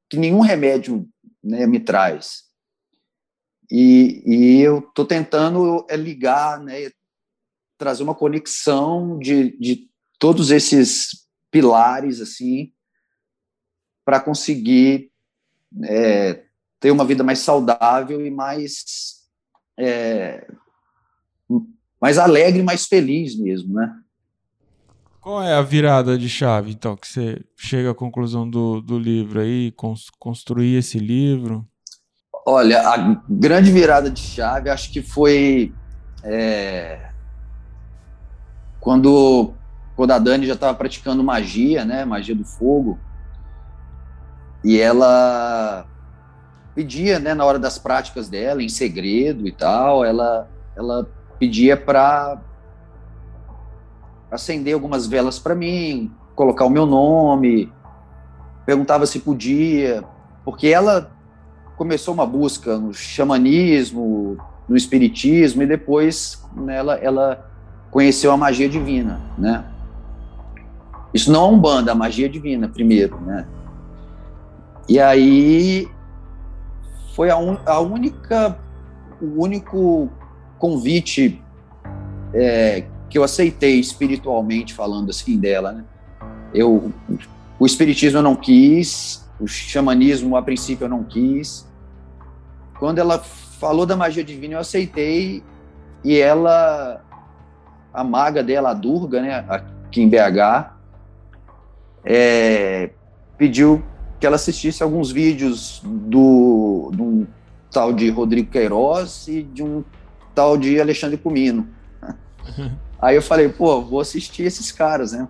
que 0.08 0.16
nenhum 0.16 0.40
remédio 0.40 1.08
né, 1.42 1.66
me 1.66 1.80
traz. 1.80 2.44
E, 3.70 4.22
e 4.26 4.60
eu 4.60 4.80
estou 4.80 5.06
tentando 5.06 5.86
é, 5.88 5.96
ligar, 5.96 6.60
né, 6.60 6.90
trazer 7.78 8.02
uma 8.02 8.14
conexão 8.14 9.18
de, 9.18 9.56
de 9.58 9.90
todos 10.18 10.50
esses 10.50 11.26
pilares 11.50 12.20
assim 12.20 12.72
para 14.04 14.20
conseguir 14.20 15.10
é, 15.84 16.44
ter 16.78 16.90
uma 16.90 17.04
vida 17.04 17.24
mais 17.24 17.38
saudável 17.38 18.24
e 18.24 18.30
mais 18.30 19.24
é, 19.78 20.46
mais 22.00 22.18
alegre, 22.18 22.62
mais 22.62 22.86
feliz 22.86 23.34
mesmo, 23.34 23.74
né? 23.74 24.03
Qual 25.24 25.42
é 25.42 25.54
a 25.54 25.62
virada 25.62 26.18
de 26.18 26.28
chave, 26.28 26.70
então, 26.70 26.94
que 26.94 27.08
você 27.08 27.42
chega 27.56 27.92
à 27.92 27.94
conclusão 27.94 28.46
do, 28.46 28.82
do 28.82 28.98
livro 28.98 29.40
aí, 29.40 29.72
construir 30.18 30.76
esse 30.76 30.98
livro? 30.98 31.66
Olha, 32.46 32.86
a 32.86 33.22
grande 33.26 33.72
virada 33.72 34.10
de 34.10 34.20
chave 34.20 34.68
acho 34.68 34.92
que 34.92 35.00
foi 35.00 35.72
é, 36.22 37.08
quando, 38.78 39.54
quando 39.96 40.10
a 40.10 40.18
Dani 40.18 40.46
já 40.46 40.52
estava 40.52 40.74
praticando 40.74 41.24
magia, 41.24 41.86
né, 41.86 42.04
magia 42.04 42.34
do 42.34 42.44
fogo, 42.44 42.98
e 44.62 44.78
ela 44.78 45.86
pedia, 46.74 47.18
né, 47.18 47.32
na 47.32 47.46
hora 47.46 47.58
das 47.58 47.78
práticas 47.78 48.28
dela, 48.28 48.62
em 48.62 48.68
segredo 48.68 49.48
e 49.48 49.52
tal, 49.52 50.04
ela, 50.04 50.46
ela 50.76 51.08
pedia 51.38 51.78
para 51.78 52.38
acender 54.34 54.74
algumas 54.74 55.06
velas 55.06 55.38
para 55.38 55.54
mim, 55.54 56.10
colocar 56.34 56.64
o 56.64 56.70
meu 56.70 56.84
nome, 56.84 57.72
perguntava 58.66 59.06
se 59.06 59.20
podia, 59.20 60.02
porque 60.44 60.68
ela 60.68 61.10
começou 61.76 62.12
uma 62.12 62.26
busca 62.26 62.76
no 62.76 62.92
xamanismo, 62.92 64.36
no 64.68 64.76
espiritismo 64.76 65.62
e 65.62 65.66
depois 65.66 66.44
né, 66.56 66.76
ela, 66.76 67.50
conheceu 67.90 68.32
a 68.32 68.36
magia 68.36 68.68
divina, 68.68 69.20
né? 69.38 69.64
Isso 71.12 71.30
não 71.30 71.44
é 71.44 71.48
um 71.50 71.58
banda, 71.60 71.92
a 71.92 71.94
magia 71.94 72.28
divina 72.28 72.68
primeiro, 72.68 73.20
né? 73.20 73.46
E 74.88 74.98
aí 74.98 75.88
foi 77.14 77.30
a, 77.30 77.36
un, 77.36 77.56
a 77.64 77.78
única, 77.78 78.58
o 79.22 79.42
único 79.42 80.08
convite 80.58 81.40
é, 82.32 82.84
que 83.14 83.18
eu 83.18 83.22
aceitei 83.22 83.78
espiritualmente 83.78 84.74
falando 84.74 85.10
assim 85.10 85.38
dela, 85.38 85.70
né? 85.70 85.84
Eu, 86.52 86.92
o 87.60 87.64
espiritismo 87.64 88.18
eu 88.18 88.22
não 88.24 88.34
quis, 88.34 89.30
o 89.38 89.46
xamanismo 89.46 90.36
a 90.36 90.42
princípio 90.42 90.86
eu 90.86 90.88
não 90.88 91.04
quis. 91.04 91.64
Quando 92.76 92.98
ela 92.98 93.20
falou 93.20 93.86
da 93.86 93.94
magia 93.94 94.24
divina 94.24 94.54
eu 94.54 94.58
aceitei 94.58 95.44
e 96.02 96.18
ela 96.18 97.04
a 97.92 98.02
maga 98.02 98.42
dela, 98.42 98.70
a 98.70 98.74
Durga, 98.74 99.22
né, 99.22 99.44
aqui 99.48 100.02
em 100.02 100.08
BH, 100.08 100.72
é, 102.04 102.90
pediu 103.38 103.80
que 104.18 104.26
ela 104.26 104.34
assistisse 104.34 104.82
alguns 104.82 105.12
vídeos 105.12 105.80
do, 105.84 106.90
de 106.92 107.00
um 107.00 107.26
tal 107.70 107.92
de 107.92 108.10
Rodrigo 108.10 108.50
Queiroz 108.50 109.28
e 109.28 109.44
de 109.44 109.62
um 109.62 109.84
tal 110.34 110.58
de 110.58 110.80
Alexandre 110.80 111.16
Comino. 111.16 111.68
Aí 113.04 113.16
eu 113.16 113.22
falei, 113.22 113.50
pô, 113.50 113.82
vou 113.82 114.00
assistir 114.00 114.44
esses 114.44 114.72
caras, 114.72 115.12
né? 115.12 115.28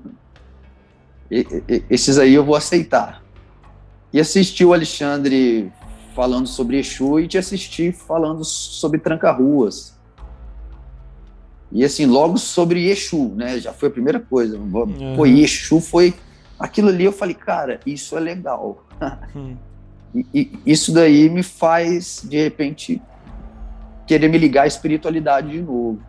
E, 1.29 1.45
e, 1.69 1.85
esses 1.91 2.19
aí 2.19 2.33
eu 2.33 2.45
vou 2.45 2.55
aceitar. 2.55 3.21
E 4.13 4.21
assisti 4.21 4.65
o 4.65 4.73
Alexandre 4.73 5.73
falando 6.15 6.47
sobre 6.47 6.79
Exu 6.79 7.19
e 7.19 7.27
te 7.27 7.37
assisti 7.37 7.91
falando 7.91 8.45
sobre 8.45 9.01
tranca-ruas. 9.01 9.99
E 11.73 11.85
assim, 11.85 12.07
logo 12.07 12.39
sobre 12.39 12.89
Exu, 12.89 13.33
né? 13.35 13.59
Já 13.59 13.73
foi 13.73 13.89
a 13.89 13.93
primeira 13.93 14.21
coisa. 14.21 14.57
Uhum. 14.57 15.17
Pô, 15.17 15.27
Exu 15.27 15.81
foi. 15.81 16.15
Aquilo 16.57 16.91
ali 16.91 17.05
eu 17.05 17.13
falei, 17.13 17.35
cara, 17.35 17.81
isso 17.85 18.17
é 18.17 18.21
legal. 18.21 18.87
E, 20.17 20.25
e, 20.33 20.59
isso 20.65 20.95
daí 20.95 21.29
me 21.29 21.43
faz, 21.43 22.23
de 22.23 22.41
repente, 22.41 23.03
querer 24.07 24.29
me 24.29 24.39
ligar 24.39 24.63
à 24.63 24.67
espiritualidade 24.69 25.51
de 25.51 25.61
novo. 25.61 26.01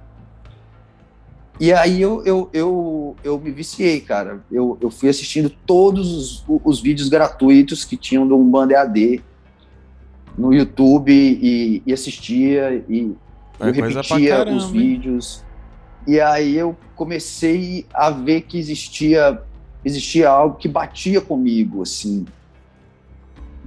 E 1.59 1.71
aí 1.71 2.01
eu, 2.01 2.23
eu, 2.25 2.49
eu, 2.51 3.15
eu 3.23 3.39
me 3.39 3.51
viciei, 3.51 4.01
cara. 4.01 4.43
Eu, 4.51 4.77
eu 4.81 4.89
fui 4.89 5.09
assistindo 5.09 5.49
todos 5.49 6.43
os, 6.47 6.61
os 6.63 6.81
vídeos 6.81 7.07
gratuitos 7.07 7.85
que 7.85 7.95
tinham 7.95 8.27
do 8.27 8.37
Umbanda 8.37 8.73
EAD 8.73 9.23
no 10.37 10.53
YouTube 10.53 11.11
e, 11.11 11.81
e 11.85 11.93
assistia 11.93 12.83
e 12.89 13.15
é 13.59 13.69
eu 13.69 13.71
repetia 13.71 14.49
os 14.49 14.69
vídeos. 14.69 15.43
E 16.05 16.19
aí 16.19 16.55
eu 16.55 16.75
comecei 16.95 17.85
a 17.93 18.09
ver 18.09 18.41
que 18.41 18.57
existia 18.57 19.41
existia 19.83 20.29
algo 20.29 20.57
que 20.57 20.67
batia 20.67 21.21
comigo, 21.21 21.83
assim, 21.83 22.25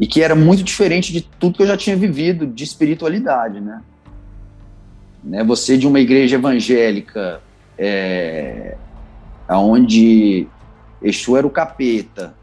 e 0.00 0.06
que 0.06 0.20
era 0.20 0.34
muito 0.34 0.64
diferente 0.64 1.12
de 1.12 1.20
tudo 1.20 1.56
que 1.56 1.62
eu 1.62 1.66
já 1.66 1.76
tinha 1.76 1.96
vivido 1.96 2.44
de 2.44 2.64
espiritualidade, 2.64 3.60
né? 3.60 3.82
né? 5.22 5.44
Você 5.44 5.78
de 5.78 5.86
uma 5.86 6.00
igreja 6.00 6.34
evangélica, 6.34 7.40
é, 7.78 8.76
onde 9.48 10.48
Exu 11.02 11.36
era 11.36 11.46
o 11.46 11.50
capeta, 11.50 12.34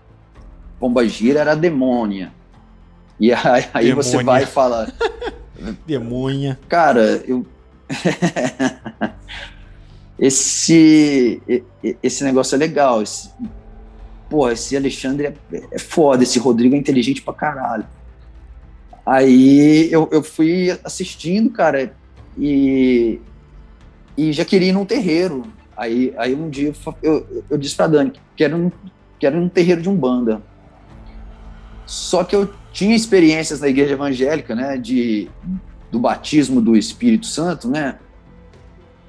Pomba 0.80 1.08
Gira 1.08 1.42
era 1.42 1.52
a 1.52 1.56
demônia, 1.56 2.32
e 3.20 3.32
aí, 3.34 3.66
aí 3.74 3.94
você 3.94 4.24
vai 4.24 4.44
e 4.44 4.46
fala... 4.46 4.92
Demônia. 5.86 6.60
Cara, 6.68 7.24
eu... 7.26 7.46
esse 10.20 11.42
esse 12.04 12.24
negócio 12.24 12.56
é 12.56 12.58
legal. 12.58 13.02
Esse, 13.02 13.32
pô, 14.30 14.50
esse 14.50 14.76
Alexandre 14.76 15.28
é, 15.28 15.64
é 15.72 15.80
foda, 15.80 16.24
esse 16.24 16.40
Rodrigo 16.40 16.76
é 16.76 16.78
inteligente 16.78 17.22
pra 17.22 17.34
caralho. 17.34 17.86
Aí 19.06 19.88
eu, 19.92 20.10
eu 20.12 20.24
fui 20.24 20.78
assistindo, 20.84 21.50
cara, 21.52 21.94
e, 22.38 23.22
e 24.18 24.32
já 24.32 24.46
queria 24.46 24.70
ir 24.70 24.74
num 24.74 24.86
terreiro. 24.86 25.44
Aí, 25.76 26.14
aí 26.18 26.34
um 26.34 26.50
dia 26.50 26.74
eu, 26.86 26.96
eu, 27.04 27.44
eu 27.50 27.58
disse 27.58 27.76
pra 27.76 27.88
Dani 27.88 28.14
que 28.36 28.44
era, 28.44 28.56
um, 28.56 28.72
que 29.20 29.26
era 29.26 29.38
um 29.38 29.50
terreiro 29.50 29.82
de 29.82 29.90
Umbanda. 29.90 30.42
Só 31.86 32.24
que 32.24 32.36
eu 32.36 32.52
tinha 32.72 32.96
experiências 32.96 33.60
na 33.62 33.68
igreja 33.68 33.94
evangélica, 33.94 34.56
né, 34.56 34.78
de, 34.78 35.30
do 35.92 36.00
batismo 36.00 36.62
do 36.62 36.76
Espírito 36.76 37.26
Santo, 37.26 37.70
né, 37.70 38.00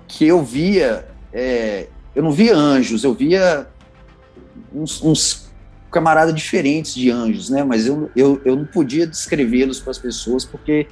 que 0.06 0.26
eu 0.26 0.42
via, 0.42 1.08
é, 1.32 1.88
eu 2.14 2.22
não 2.22 2.32
via 2.32 2.54
anjos, 2.54 3.02
eu 3.02 3.14
via 3.14 3.66
uns, 4.72 5.02
uns 5.02 5.46
camaradas 5.90 6.34
diferentes 6.34 6.94
de 6.94 7.10
anjos, 7.10 7.48
né? 7.48 7.64
Mas 7.64 7.86
eu, 7.86 8.10
eu, 8.14 8.40
eu 8.44 8.56
não 8.56 8.66
podia 8.66 9.06
descrevê-los 9.06 9.80
para 9.80 9.92
as 9.92 9.98
pessoas 9.98 10.44
porque 10.44 10.86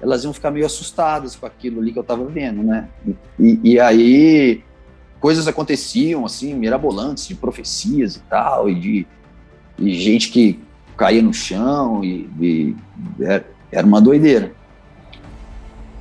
elas 0.00 0.24
iam 0.24 0.32
ficar 0.32 0.50
meio 0.50 0.66
assustadas 0.66 1.34
com 1.34 1.46
aquilo 1.46 1.80
ali 1.80 1.92
que 1.92 1.98
eu 1.98 2.02
estava 2.02 2.24
vendo, 2.24 2.62
né? 2.62 2.88
E, 3.38 3.60
e, 3.64 3.80
aí 3.80 4.62
coisas 5.20 5.48
aconteciam 5.48 6.24
assim 6.24 6.54
mirabolantes 6.54 7.26
de 7.26 7.34
profecias 7.34 8.16
e 8.16 8.20
tal 8.20 8.70
e 8.70 8.74
de 8.74 9.06
e 9.78 9.94
gente 9.94 10.30
que 10.30 10.60
caía 10.96 11.22
no 11.22 11.32
chão 11.32 12.04
e, 12.04 12.28
e 12.40 12.76
era, 13.20 13.46
era 13.70 13.86
uma 13.86 14.00
doideira. 14.00 14.52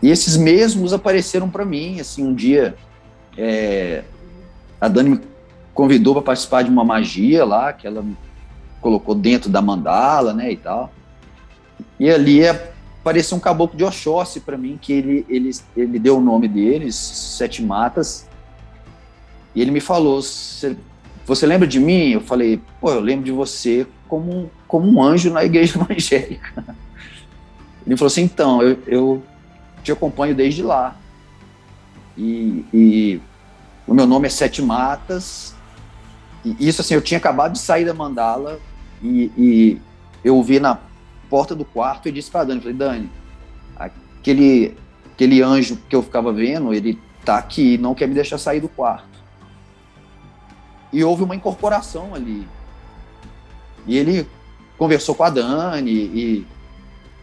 E 0.02 0.10
esses 0.10 0.38
mesmos 0.38 0.94
apareceram 0.94 1.50
para 1.50 1.66
mim, 1.66 2.00
assim, 2.00 2.24
um 2.24 2.34
dia 2.34 2.76
é, 3.38 4.04
a 4.80 4.88
Dani 4.88 5.10
me 5.12 5.22
convidou 5.74 6.14
para 6.16 6.24
participar 6.24 6.64
de 6.64 6.70
uma 6.70 6.84
magia 6.84 7.46
lá, 7.46 7.72
que 7.74 7.86
ela 7.86 8.04
colocou 8.82 9.14
dentro 9.14 9.50
da 9.50 9.62
mandala, 9.62 10.34
né, 10.34 10.52
e 10.52 10.58
tal. 10.58 10.92
E 12.00 12.10
ali 12.10 12.42
apareceu 13.08 13.38
um 13.38 13.40
caboclo 13.40 13.78
de 13.78 13.86
Oxóssi 13.86 14.42
para 14.42 14.58
mim, 14.58 14.78
que 14.82 14.92
ele, 14.92 15.26
ele, 15.30 15.52
ele 15.78 15.98
deu 15.98 16.18
o 16.18 16.22
nome 16.22 16.46
deles, 16.46 16.94
Sete 16.94 17.64
Matas, 17.64 18.28
e 19.56 19.62
ele 19.62 19.72
me 19.72 19.80
falou, 19.80 20.22
você 20.22 21.46
lembra 21.46 21.66
de 21.66 21.80
mim? 21.80 22.10
Eu 22.10 22.20
falei, 22.22 22.62
pô, 22.82 22.92
eu 22.92 23.00
lembro 23.00 23.24
de 23.24 23.32
você 23.32 23.88
como, 24.10 24.52
como 24.68 24.92
um 24.92 25.02
anjo 25.02 25.32
na 25.32 25.46
igreja 25.46 25.80
evangélica. 25.80 26.76
Ele 27.86 27.96
falou 27.96 28.08
assim, 28.08 28.24
então, 28.24 28.62
eu, 28.62 28.78
eu 28.86 29.24
te 29.82 29.92
acompanho 29.92 30.36
desde 30.36 30.62
lá. 30.62 30.94
E, 32.18 32.66
e 32.74 33.22
o 33.88 33.94
meu 33.94 34.06
nome 34.06 34.28
é 34.28 34.30
Sete 34.30 34.62
Matas. 34.62 35.56
E 36.44 36.68
isso, 36.68 36.82
assim, 36.82 36.94
eu 36.94 37.02
tinha 37.02 37.18
acabado 37.18 37.54
de 37.54 37.60
sair 37.60 37.86
da 37.86 37.94
mandala 37.94 38.60
e, 39.02 39.32
e 39.38 39.82
eu 40.26 40.44
vi 40.44 40.60
na 40.60 40.78
porta 41.30 41.56
do 41.56 41.66
quarto 41.66 42.08
e 42.08 42.12
disse 42.12 42.32
para 42.32 42.46
Dani, 42.46 42.62
falei, 42.62 42.76
Dani, 42.76 43.10
aquele, 43.76 44.78
aquele 45.14 45.42
anjo 45.42 45.78
que 45.90 45.96
eu 45.96 46.04
ficava 46.04 46.32
vendo, 46.32 46.74
ele 46.74 47.00
tá 47.24 47.38
aqui, 47.38 47.78
não 47.78 47.94
quer 47.94 48.08
me 48.08 48.14
deixar 48.14 48.38
sair 48.38 48.60
do 48.60 48.70
quarto. 48.70 49.18
E 50.92 51.04
houve 51.04 51.24
uma 51.24 51.36
incorporação 51.36 52.16
ali. 52.16 52.48
E 53.86 53.98
ele 53.98 54.28
conversou 54.78 55.16
com 55.16 55.24
a 55.24 55.30
Dani 55.30 55.92
e, 55.92 56.48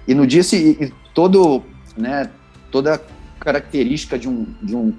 e 0.06 0.14
no 0.14 0.26
dia 0.26 0.42
seguinte, 0.42 0.92
todo, 1.14 1.62
né, 1.96 2.30
toda 2.70 3.00
característica 3.40 4.18
de 4.18 4.28
um, 4.28 4.46
de 4.62 4.74
um 4.74 4.94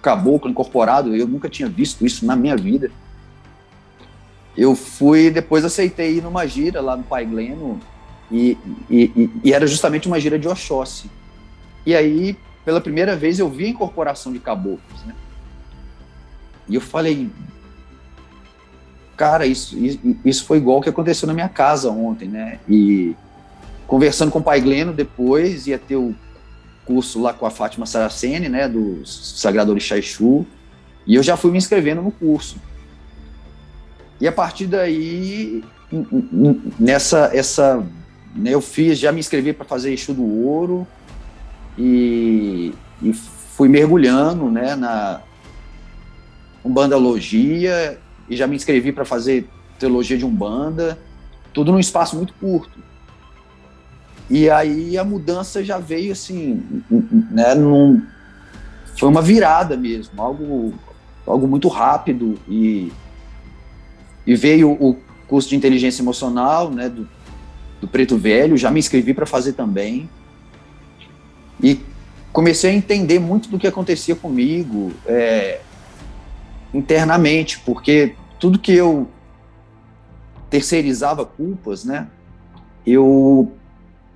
caboclo 0.00 0.50
incorporado, 0.50 1.14
eu 1.14 1.26
nunca 1.26 1.48
tinha 1.48 1.68
visto 1.68 2.06
isso 2.06 2.24
na 2.24 2.36
minha 2.36 2.56
vida. 2.56 2.90
Eu 4.56 4.74
fui, 4.74 5.30
depois 5.30 5.64
aceitei 5.64 6.16
ir 6.16 6.22
numa 6.22 6.46
gira 6.46 6.80
lá 6.80 6.96
no 6.96 7.02
Pai 7.02 7.24
Gleno, 7.24 7.80
e, 8.30 8.56
e, 8.88 9.30
e, 9.44 9.52
era 9.52 9.66
justamente 9.66 10.06
uma 10.06 10.20
gira 10.20 10.38
de 10.38 10.46
Oxóssi. 10.46 11.10
E 11.84 11.94
aí, 11.94 12.36
pela 12.64 12.80
primeira 12.80 13.16
vez, 13.16 13.38
eu 13.38 13.48
vi 13.48 13.66
a 13.66 13.68
incorporação 13.68 14.32
de 14.32 14.38
caboclos, 14.38 15.02
né? 15.04 15.14
E 16.68 16.74
eu 16.74 16.80
falei, 16.80 17.28
cara, 19.16 19.46
isso, 19.46 19.76
isso 20.24 20.44
foi 20.44 20.58
igual 20.58 20.78
o 20.78 20.82
que 20.82 20.88
aconteceu 20.88 21.26
na 21.26 21.34
minha 21.34 21.48
casa 21.48 21.90
ontem, 21.90 22.28
né? 22.28 22.60
E 22.68 23.16
conversando 23.86 24.30
com 24.30 24.38
o 24.38 24.42
pai 24.42 24.60
Gleno 24.60 24.92
depois, 24.92 25.66
ia 25.66 25.78
ter 25.78 25.96
o 25.96 26.14
curso 26.84 27.20
lá 27.20 27.32
com 27.32 27.44
a 27.44 27.50
Fátima 27.50 27.86
Saraceni, 27.86 28.48
né, 28.48 28.68
do 28.68 29.04
Sagrado 29.04 29.70
Orixá 29.70 29.96
e 31.06 31.14
eu 31.14 31.22
já 31.22 31.36
fui 31.36 31.50
me 31.50 31.58
inscrevendo 31.58 32.02
no 32.02 32.10
curso. 32.10 32.56
E 34.20 34.28
a 34.28 34.32
partir 34.32 34.66
daí, 34.66 35.64
nessa, 36.78 37.30
essa, 37.32 37.84
eu 38.44 38.60
fiz, 38.60 38.98
já 38.98 39.12
me 39.12 39.20
inscrevi 39.20 39.52
para 39.52 39.64
fazer 39.64 39.92
Exu 39.92 40.14
do 40.14 40.24
Ouro, 40.24 40.86
e, 41.76 42.72
e 43.02 43.12
fui 43.12 43.68
mergulhando, 43.68 44.50
né, 44.50 44.76
na 44.76 45.20
Umbandalogia, 46.64 47.98
e 48.28 48.36
já 48.36 48.46
me 48.46 48.56
inscrevi 48.56 48.92
para 48.92 49.04
fazer 49.04 49.48
Teologia 49.78 50.16
de 50.16 50.24
Umbanda, 50.24 50.98
tudo 51.52 51.72
num 51.72 51.78
espaço 51.78 52.16
muito 52.16 52.34
curto. 52.34 52.78
E 54.28 54.48
aí 54.48 54.96
a 54.96 55.02
mudança 55.02 55.64
já 55.64 55.78
veio 55.78 56.12
assim, 56.12 56.62
né, 57.30 57.54
num, 57.54 58.00
foi 58.96 59.08
uma 59.08 59.22
virada 59.22 59.76
mesmo, 59.76 60.22
algo, 60.22 60.74
algo 61.26 61.48
muito 61.48 61.66
rápido 61.66 62.38
e, 62.46 62.92
e 64.26 64.36
veio 64.36 64.70
o 64.70 64.96
curso 65.26 65.48
de 65.48 65.56
inteligência 65.56 66.02
emocional, 66.02 66.70
né, 66.70 66.88
do, 66.88 67.08
do 67.80 67.88
Preto 67.88 68.16
Velho, 68.16 68.56
já 68.56 68.70
me 68.70 68.78
inscrevi 68.78 69.14
para 69.14 69.26
fazer 69.26 69.54
também. 69.54 70.08
E 71.62 71.80
comecei 72.32 72.70
a 72.70 72.74
entender 72.74 73.18
muito 73.18 73.48
do 73.48 73.58
que 73.58 73.66
acontecia 73.66 74.14
comigo 74.14 74.92
é, 75.06 75.60
internamente, 76.72 77.58
porque 77.60 78.14
tudo 78.38 78.58
que 78.58 78.72
eu 78.72 79.08
terceirizava 80.48 81.24
culpas, 81.24 81.84
né, 81.84 82.08
eu 82.86 83.52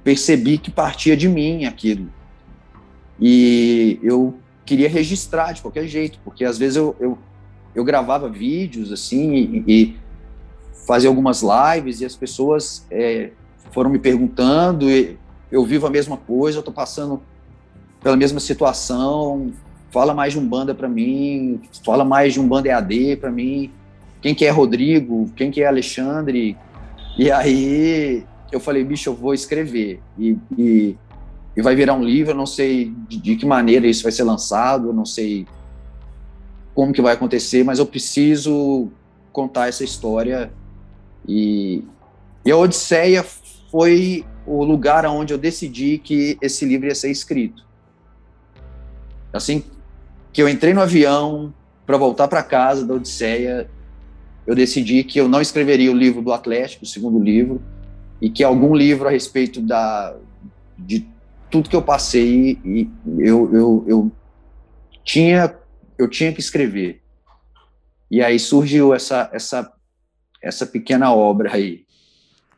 percebi 0.03 0.59
que 0.59 0.71
partia 0.71 1.17
de 1.17 1.29
mim 1.29 1.65
aquilo. 1.65 2.09
E 3.21 3.99
eu 4.03 4.35
queria 4.65 4.89
registrar 4.89 5.53
de 5.53 5.63
qualquer 5.63 5.87
jeito, 5.87 6.19
porque 6.25 6.45
às 6.45 6.59
vezes 6.59 6.77
eu, 6.77 6.97
eu, 6.99 7.19
eu 7.75 7.85
gravava 7.85 8.29
vídeos 8.29 8.93
assim 8.93 9.35
e, 9.35 9.65
e, 9.67 9.97
fazia 10.87 11.09
algumas 11.09 11.43
lives 11.43 12.03
e 12.03 12.05
as 12.05 12.15
pessoas 12.15 12.87
é, 12.91 13.31
foram 13.71 13.91
me 13.91 13.99
perguntando, 13.99 14.87
eu 15.51 15.65
vivo 15.65 15.87
a 15.87 15.91
mesma 15.91 16.17
coisa, 16.17 16.59
eu 16.59 16.61
estou 16.61 16.75
passando 16.75 17.23
pela 18.03 18.17
mesma 18.17 18.41
situação, 18.41 19.53
fala 19.91 20.13
mais 20.13 20.33
de 20.33 20.39
um 20.39 20.47
banda 20.47 20.75
para 20.75 20.89
mim, 20.89 21.61
fala 21.85 22.05
mais 22.05 22.35
de 22.35 22.41
um 22.41 22.47
banda 22.47 22.69
EAD 22.69 23.17
para 23.17 23.31
mim, 23.31 23.71
quem 24.21 24.35
que 24.35 24.45
é 24.45 24.51
Rodrigo, 24.51 25.31
quem 25.37 25.51
que 25.51 25.63
é 25.63 25.67
Alexandre, 25.67 26.57
e 27.17 27.31
aí 27.31 28.25
eu 28.51 28.61
falei, 28.61 28.85
bicho, 28.85 29.09
eu 29.09 29.15
vou 29.15 29.35
escrever. 29.35 30.01
E, 30.19 30.37
e, 30.57 30.97
e 31.57 31.63
vai 31.63 31.75
virar 31.75 31.95
um 31.95 32.05
livro, 32.05 32.33
eu 32.33 32.37
não 32.37 32.47
sei 32.47 32.93
de, 33.09 33.19
de, 33.19 33.37
que 33.37 33.47
maneira 33.47 33.87
isso 33.87 34.03
vai 34.03 34.13
ser 34.13 34.25
lançado, 34.25 34.89
eu 34.89 34.93
não 34.93 35.05
sei 35.05 35.47
como 36.75 36.93
que 36.93 37.03
vai 37.03 37.15
acontecer, 37.15 37.65
mas 37.65 37.79
eu 37.79 37.87
preciso 37.87 38.89
contar 39.33 39.69
essa 39.69 39.85
história. 39.85 40.53
E, 41.27 41.85
e 42.45 42.51
a 42.51 42.57
Odisseia 42.57 43.25
foi 43.75 44.25
o 44.47 44.63
lugar 44.63 45.05
onde 45.05 45.35
eu 45.35 45.39
decidi 45.39 45.99
que 45.99 46.39
esse 46.41 46.65
livro 46.65 46.87
ia 46.87 46.95
ser 46.95 47.11
escrito. 47.11 47.67
Assim 49.33 49.65
que 50.33 50.41
eu 50.41 50.49
entrei 50.49 50.73
no 50.73 50.81
avião 50.81 51.53
para 51.85 51.97
voltar 51.97 52.29
para 52.29 52.41
casa 52.45 52.87
da 52.87 52.95
Odisseia, 52.95 53.69
eu 54.47 54.55
decidi 54.55 55.03
que 55.03 55.21
eu 55.21 55.29
não 55.29 55.41
escreveria 55.41 55.91
o 55.91 55.95
livro 55.95 56.23
do 56.23 56.33
Atlético, 56.33 56.85
o 56.85 56.87
segundo 56.87 57.19
livro, 57.19 57.61
e 58.21 58.31
que 58.31 58.45
algum 58.45 58.77
livro 58.77 59.09
a 59.09 59.11
respeito 59.11 59.61
da 59.61 60.15
de 60.79 61.09
tudo 61.51 61.69
que 61.69 61.75
eu 61.75 61.83
passei 61.83 62.61
e 62.65 62.89
eu, 63.19 63.53
eu, 63.53 63.85
eu 63.89 64.13
tinha 65.03 65.53
eu 65.99 66.09
tinha 66.09 66.33
que 66.33 66.39
escrever 66.39 67.03
e 68.09 68.23
aí 68.23 68.39
surgiu 68.39 68.95
essa 68.95 69.29
essa 69.33 69.73
essa 70.41 70.65
pequena 70.65 71.13
obra 71.13 71.53
aí 71.55 71.84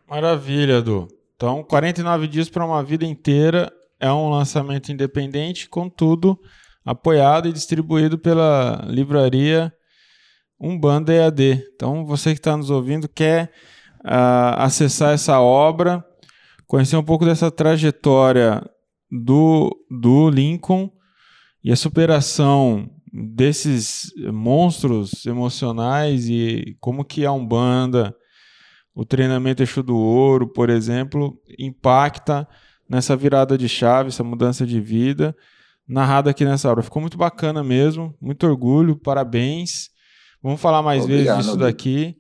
maravilha 0.09 0.79
Edu. 0.79 1.09
Então 1.35 1.63
49 1.63 2.29
dias 2.29 2.49
para 2.49 2.65
uma 2.65 2.83
vida 2.83 3.05
inteira 3.05 3.71
é 4.01 4.11
um 4.11 4.31
lançamento 4.31 4.91
independente 4.91 5.69
contudo 5.69 6.39
apoiado 6.85 7.49
e 7.49 7.53
distribuído 7.53 8.19
pela 8.19 8.85
livraria 8.89 9.73
Umbanda 10.61 11.13
EAD 11.13 11.65
então 11.75 12.07
você 12.07 12.33
que 12.33 12.39
está 12.39 12.57
nos 12.57 12.71
ouvindo 12.71 13.09
quer 13.09 13.53
uh, 14.07 14.57
acessar 14.59 15.13
essa 15.13 15.41
obra, 15.41 16.05
conhecer 16.67 16.97
um 16.97 17.03
pouco 17.03 17.25
dessa 17.25 17.51
trajetória 17.51 18.63
do, 19.11 19.71
do 19.91 20.31
Lincoln 20.31 20.91
e 21.63 21.73
a 21.73 21.77
superação 21.77 22.89
desses 23.13 24.13
monstros 24.33 25.25
emocionais 25.27 26.29
e 26.29 26.77
como 26.81 27.05
que 27.05 27.25
a 27.25 27.33
Umbanda, 27.33 28.15
o 28.97 29.05
treinamento 29.05 29.63
Exu 29.63 29.83
do 29.83 29.95
Ouro, 29.95 30.49
por 30.49 30.71
exemplo, 30.71 31.39
impacta 31.59 32.49
nessa 32.89 33.15
virada 33.15 33.59
de 33.59 33.69
chave, 33.69 34.09
essa 34.09 34.25
mudança 34.25 34.67
de 34.67 34.81
vida, 34.81 35.37
narrada 35.87 36.31
aqui 36.31 36.47
nessa 36.47 36.71
obra. 36.71 36.83
Ficou 36.83 37.03
muito 37.03 37.19
bacana 37.19 37.63
mesmo, 37.63 38.17
muito 38.19 38.47
orgulho, 38.47 38.97
parabéns. 38.97 39.91
Vamos 40.43 40.63
falar 40.63 40.81
mais 40.81 41.05
Obrigado, 41.05 41.37
vezes 41.37 41.45
disso 41.45 41.59
daqui. 41.59 42.17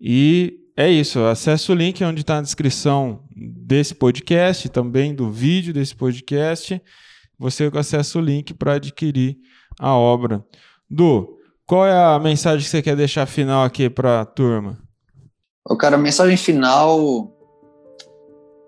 E 0.00 0.56
é 0.76 0.88
isso. 0.88 1.18
Acesse 1.24 1.72
o 1.72 1.74
link 1.74 2.02
onde 2.04 2.20
está 2.20 2.36
na 2.36 2.42
descrição 2.42 3.24
desse 3.34 3.92
podcast, 3.92 4.68
também 4.68 5.12
do 5.12 5.32
vídeo 5.32 5.74
desse 5.74 5.96
podcast. 5.96 6.80
Você 7.36 7.68
acessa 7.74 8.20
o 8.20 8.22
link 8.22 8.54
para 8.54 8.74
adquirir 8.74 9.36
a 9.80 9.96
obra. 9.96 10.44
Du, 10.88 11.38
qual 11.66 11.84
é 11.84 12.14
a 12.14 12.20
mensagem 12.20 12.64
que 12.64 12.70
você 12.70 12.80
quer 12.80 12.94
deixar 12.94 13.26
final 13.26 13.64
aqui 13.64 13.90
para 13.90 14.20
a 14.20 14.24
turma? 14.24 14.78
O 15.70 15.76
cara, 15.76 15.94
a 15.94 15.98
mensagem 15.98 16.36
final 16.36 17.30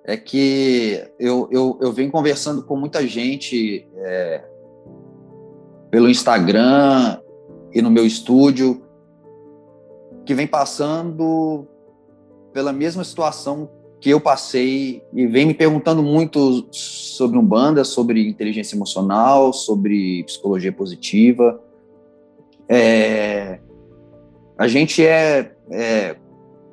é 0.04 0.16
que 0.16 1.02
eu, 1.18 1.48
eu, 1.50 1.76
eu 1.82 1.92
venho 1.92 2.12
conversando 2.12 2.62
com 2.62 2.76
muita 2.76 3.04
gente 3.04 3.88
é, 3.96 4.44
pelo 5.90 6.08
Instagram 6.08 7.20
e 7.72 7.82
no 7.82 7.90
meu 7.90 8.06
estúdio 8.06 8.84
que 10.24 10.32
vem 10.32 10.46
passando 10.46 11.66
pela 12.52 12.72
mesma 12.72 13.02
situação 13.02 13.68
que 14.00 14.10
eu 14.10 14.20
passei 14.20 15.02
e 15.12 15.26
vem 15.26 15.46
me 15.46 15.54
perguntando 15.54 16.04
muito 16.04 16.68
sobre 16.70 17.36
Umbanda, 17.36 17.82
sobre 17.82 18.28
inteligência 18.28 18.76
emocional, 18.76 19.52
sobre 19.52 20.22
psicologia 20.22 20.72
positiva. 20.72 21.60
É, 22.68 23.58
a 24.56 24.68
gente 24.68 25.04
é, 25.04 25.52
é 25.68 26.16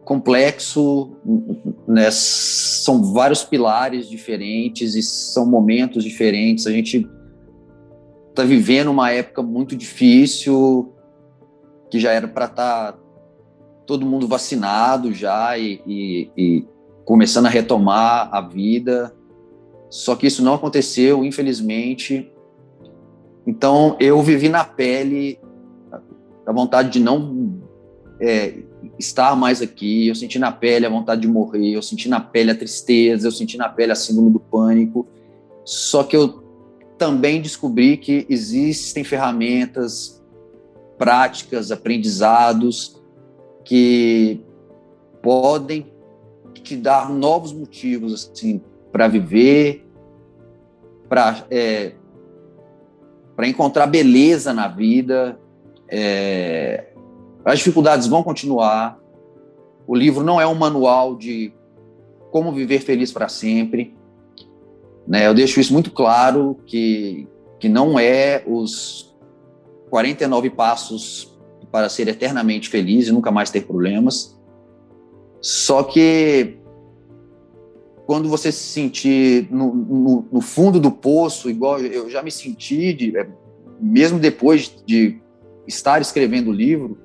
complexo, 0.10 1.12
né, 1.88 2.10
são 2.10 3.14
vários 3.14 3.44
pilares 3.44 4.10
diferentes 4.10 4.96
e 4.96 5.04
são 5.04 5.46
momentos 5.46 6.04
diferentes. 6.04 6.66
A 6.66 6.72
gente 6.72 7.08
está 8.32 8.44
vivendo 8.44 8.90
uma 8.90 9.12
época 9.12 9.44
muito 9.44 9.76
difícil, 9.76 10.96
que 11.92 12.00
já 12.00 12.12
era 12.12 12.28
para 12.28 12.46
estar 12.46 12.94
tá 12.94 13.00
todo 13.86 14.04
mundo 14.04 14.28
vacinado 14.28 15.14
já 15.14 15.56
e, 15.60 15.80
e, 15.86 16.32
e 16.36 16.68
começando 17.06 17.46
a 17.46 17.50
retomar 17.50 18.30
a 18.32 18.42
vida. 18.42 19.16
Só 19.92 20.16
que 20.16 20.26
isso 20.26 20.44
não 20.44 20.56
aconteceu, 20.56 21.24
infelizmente. 21.24 22.34
Então 23.46 23.96
eu 24.00 24.20
vivi 24.24 24.50
na 24.50 24.66
pele 24.66 25.40
a 26.48 26.52
vontade 26.52 26.90
de 26.90 27.00
não 27.00 27.62
é, 28.20 28.69
estar 29.00 29.36
mais 29.36 29.62
aqui. 29.62 30.08
Eu 30.08 30.16
senti 30.16 30.38
na 30.38 30.52
pele 30.52 30.86
a 30.86 30.90
vontade 30.90 31.22
de 31.22 31.28
morrer. 31.28 31.72
Eu 31.72 31.82
senti 31.82 32.10
na 32.10 32.20
pele 32.20 32.52
a 32.52 32.56
tristeza. 32.56 33.28
Eu 33.28 33.32
senti 33.32 33.58
na 33.58 33.70
pele 33.70 33.94
a 33.94 33.96
síndrome 33.96 34.32
do 34.32 34.40
pânico. 34.40 35.08
Só 35.64 36.04
que 36.04 36.16
eu 36.16 36.44
também 36.98 37.42
descobri 37.42 37.96
que 37.96 38.28
existem 38.30 39.04
ferramentas, 39.04 40.22
práticas, 40.98 41.72
aprendizados 41.72 43.02
que 43.64 44.42
podem 45.22 45.92
te 46.62 46.76
dar 46.76 47.10
novos 47.10 47.54
motivos 47.54 48.14
assim 48.14 48.62
para 48.92 49.08
viver, 49.08 49.88
para 51.08 51.46
é, 51.50 51.94
para 53.36 53.48
encontrar 53.48 53.88
beleza 53.88 54.54
na 54.54 54.68
vida. 54.68 55.40
É, 55.88 56.89
as 57.50 57.60
dificuldades 57.60 58.08
vão 58.08 58.24
continuar. 58.24 59.00
O 59.88 59.96
livro 59.96 60.24
não 60.24 60.40
é 60.40 60.46
um 60.46 60.56
manual 60.56 61.16
de 61.16 61.54
como 62.32 62.52
viver 62.52 62.80
feliz 62.80 63.12
para 63.12 63.28
sempre. 63.28 63.96
Né? 65.08 65.28
Eu 65.28 65.34
deixo 65.34 65.60
isso 65.60 65.74
muito 65.74 65.92
claro 65.92 66.60
que 66.66 67.28
que 67.60 67.68
não 67.68 68.00
é 68.00 68.42
os 68.48 69.14
49 69.90 70.50
passos 70.52 71.38
para 71.72 71.90
ser 71.90 72.08
eternamente 72.08 72.70
feliz 72.70 73.08
e 73.08 73.12
nunca 73.12 73.32
mais 73.32 73.52
ter 73.52 73.66
problemas. 73.66 74.40
Só 75.42 75.84
que 75.84 76.58
quando 78.06 78.30
você 78.30 78.52
se 78.52 78.64
sentir 78.64 79.48
no, 79.52 79.74
no, 79.74 80.28
no 80.32 80.42
fundo 80.42 80.80
do 80.80 80.90
poço, 80.90 81.50
igual 81.50 81.80
eu 81.80 82.10
já 82.10 82.24
me 82.24 82.32
senti, 82.32 82.94
de, 82.94 83.18
é, 83.18 83.28
mesmo 83.80 84.18
depois 84.18 84.74
de 84.86 85.20
estar 85.68 86.02
escrevendo 86.02 86.50
o 86.50 86.54
livro, 86.54 86.98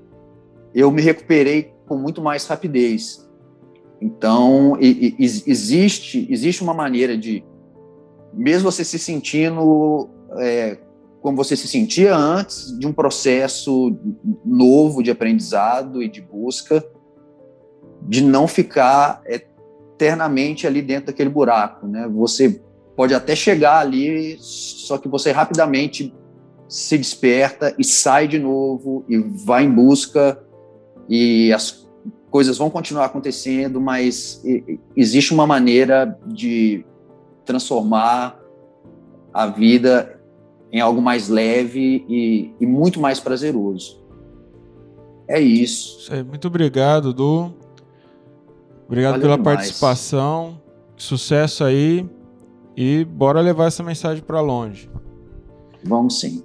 eu 0.74 0.90
me 0.90 1.00
recuperei 1.00 1.72
com 1.86 1.96
muito 1.96 2.20
mais 2.20 2.46
rapidez. 2.46 3.24
Então, 4.00 4.76
e, 4.80 5.14
e, 5.18 5.24
existe, 5.24 6.26
existe 6.30 6.62
uma 6.62 6.74
maneira 6.74 7.16
de, 7.16 7.44
mesmo 8.32 8.70
você 8.70 8.84
se 8.84 8.98
sentindo 8.98 10.10
é, 10.38 10.78
como 11.22 11.36
você 11.36 11.56
se 11.56 11.68
sentia 11.68 12.14
antes 12.14 12.76
de 12.78 12.86
um 12.86 12.92
processo 12.92 13.96
novo 14.44 15.02
de 15.02 15.10
aprendizado 15.10 16.02
e 16.02 16.08
de 16.08 16.20
busca, 16.20 16.84
de 18.02 18.22
não 18.22 18.46
ficar 18.46 19.22
eternamente 19.24 20.66
ali 20.66 20.82
dentro 20.82 21.06
daquele 21.06 21.30
buraco, 21.30 21.86
né? 21.86 22.06
Você 22.08 22.60
pode 22.94 23.14
até 23.14 23.34
chegar 23.34 23.78
ali, 23.78 24.36
só 24.38 24.98
que 24.98 25.08
você 25.08 25.32
rapidamente 25.32 26.14
se 26.68 26.98
desperta 26.98 27.74
e 27.78 27.84
sai 27.84 28.28
de 28.28 28.38
novo 28.38 29.04
e 29.08 29.16
vai 29.18 29.64
em 29.64 29.70
busca 29.70 30.38
e 31.08 31.52
as 31.52 31.86
coisas 32.30 32.58
vão 32.58 32.68
continuar 32.68 33.06
acontecendo, 33.06 33.80
mas 33.80 34.42
existe 34.96 35.32
uma 35.32 35.46
maneira 35.46 36.18
de 36.26 36.84
transformar 37.44 38.38
a 39.32 39.46
vida 39.46 40.20
em 40.72 40.80
algo 40.80 41.00
mais 41.00 41.28
leve 41.28 42.04
e, 42.08 42.52
e 42.60 42.66
muito 42.66 43.00
mais 43.00 43.20
prazeroso. 43.20 44.02
É 45.28 45.40
isso. 45.40 46.10
muito 46.24 46.48
obrigado, 46.48 47.12
Du. 47.12 47.52
Obrigado 48.86 49.12
Valeu 49.12 49.22
pela 49.22 49.36
demais. 49.36 49.56
participação. 49.56 50.60
Sucesso 50.96 51.64
aí. 51.64 52.08
E 52.76 53.04
bora 53.04 53.40
levar 53.40 53.66
essa 53.66 53.82
mensagem 53.82 54.22
para 54.22 54.40
longe. 54.40 54.90
Vamos 55.84 56.18
sim. 56.20 56.42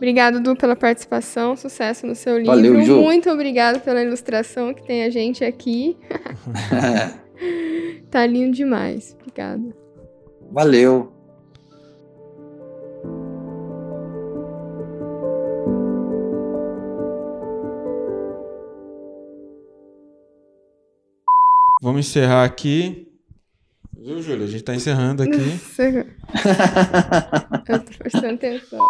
Obrigado, 0.00 0.40
Du, 0.40 0.56
pela 0.56 0.74
participação. 0.74 1.54
Sucesso 1.54 2.06
no 2.06 2.14
seu 2.14 2.38
livro. 2.38 2.54
Valeu, 2.54 2.80
Ju. 2.80 3.02
Muito 3.02 3.28
obrigado 3.28 3.80
pela 3.80 4.02
ilustração 4.02 4.72
que 4.72 4.82
tem 4.82 5.04
a 5.04 5.10
gente 5.10 5.44
aqui. 5.44 5.94
tá 8.10 8.24
lindo 8.24 8.56
demais. 8.56 9.14
Obrigada. 9.20 9.76
Valeu. 10.50 11.12
Vamos 21.82 22.08
encerrar 22.08 22.44
aqui. 22.44 23.06
Viu, 23.98 24.22
Júlia? 24.22 24.44
A 24.44 24.48
gente 24.48 24.60
está 24.60 24.74
encerrando 24.74 25.22
aqui. 25.22 25.60
Eu 27.68 27.78
tô 27.80 27.98
prestando 27.98 28.34
atenção. 28.36 28.80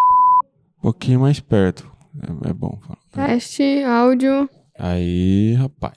Um 0.81 0.89
pouquinho 0.89 1.19
mais 1.19 1.39
perto. 1.39 1.85
É, 2.19 2.49
é 2.49 2.53
bom. 2.53 2.79
Teste, 3.11 3.83
áudio. 3.83 4.49
Aí, 4.79 5.53
rapaz. 5.53 5.93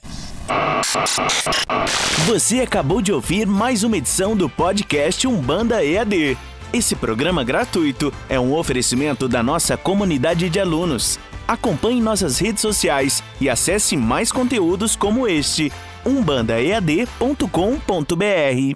Você 2.27 2.61
acabou 2.61 3.01
de 3.01 3.11
ouvir 3.11 3.47
mais 3.47 3.83
uma 3.83 3.97
edição 3.97 4.37
do 4.37 4.47
podcast 4.47 5.27
Umbanda 5.27 5.83
EAD. 5.83 6.37
Esse 6.71 6.95
programa 6.95 7.43
gratuito 7.43 8.13
é 8.29 8.39
um 8.39 8.55
oferecimento 8.55 9.27
da 9.27 9.43
nossa 9.43 9.75
comunidade 9.75 10.51
de 10.51 10.61
alunos. 10.61 11.19
Acompanhe 11.49 12.03
nossas 12.03 12.39
redes 12.39 12.61
sociais 12.61 13.23
e 13.41 13.49
acesse 13.49 13.97
mais 13.97 14.31
conteúdos 14.31 14.95
como 14.95 15.27
este 15.27 15.73
umbandaead.com.br. 16.05 18.73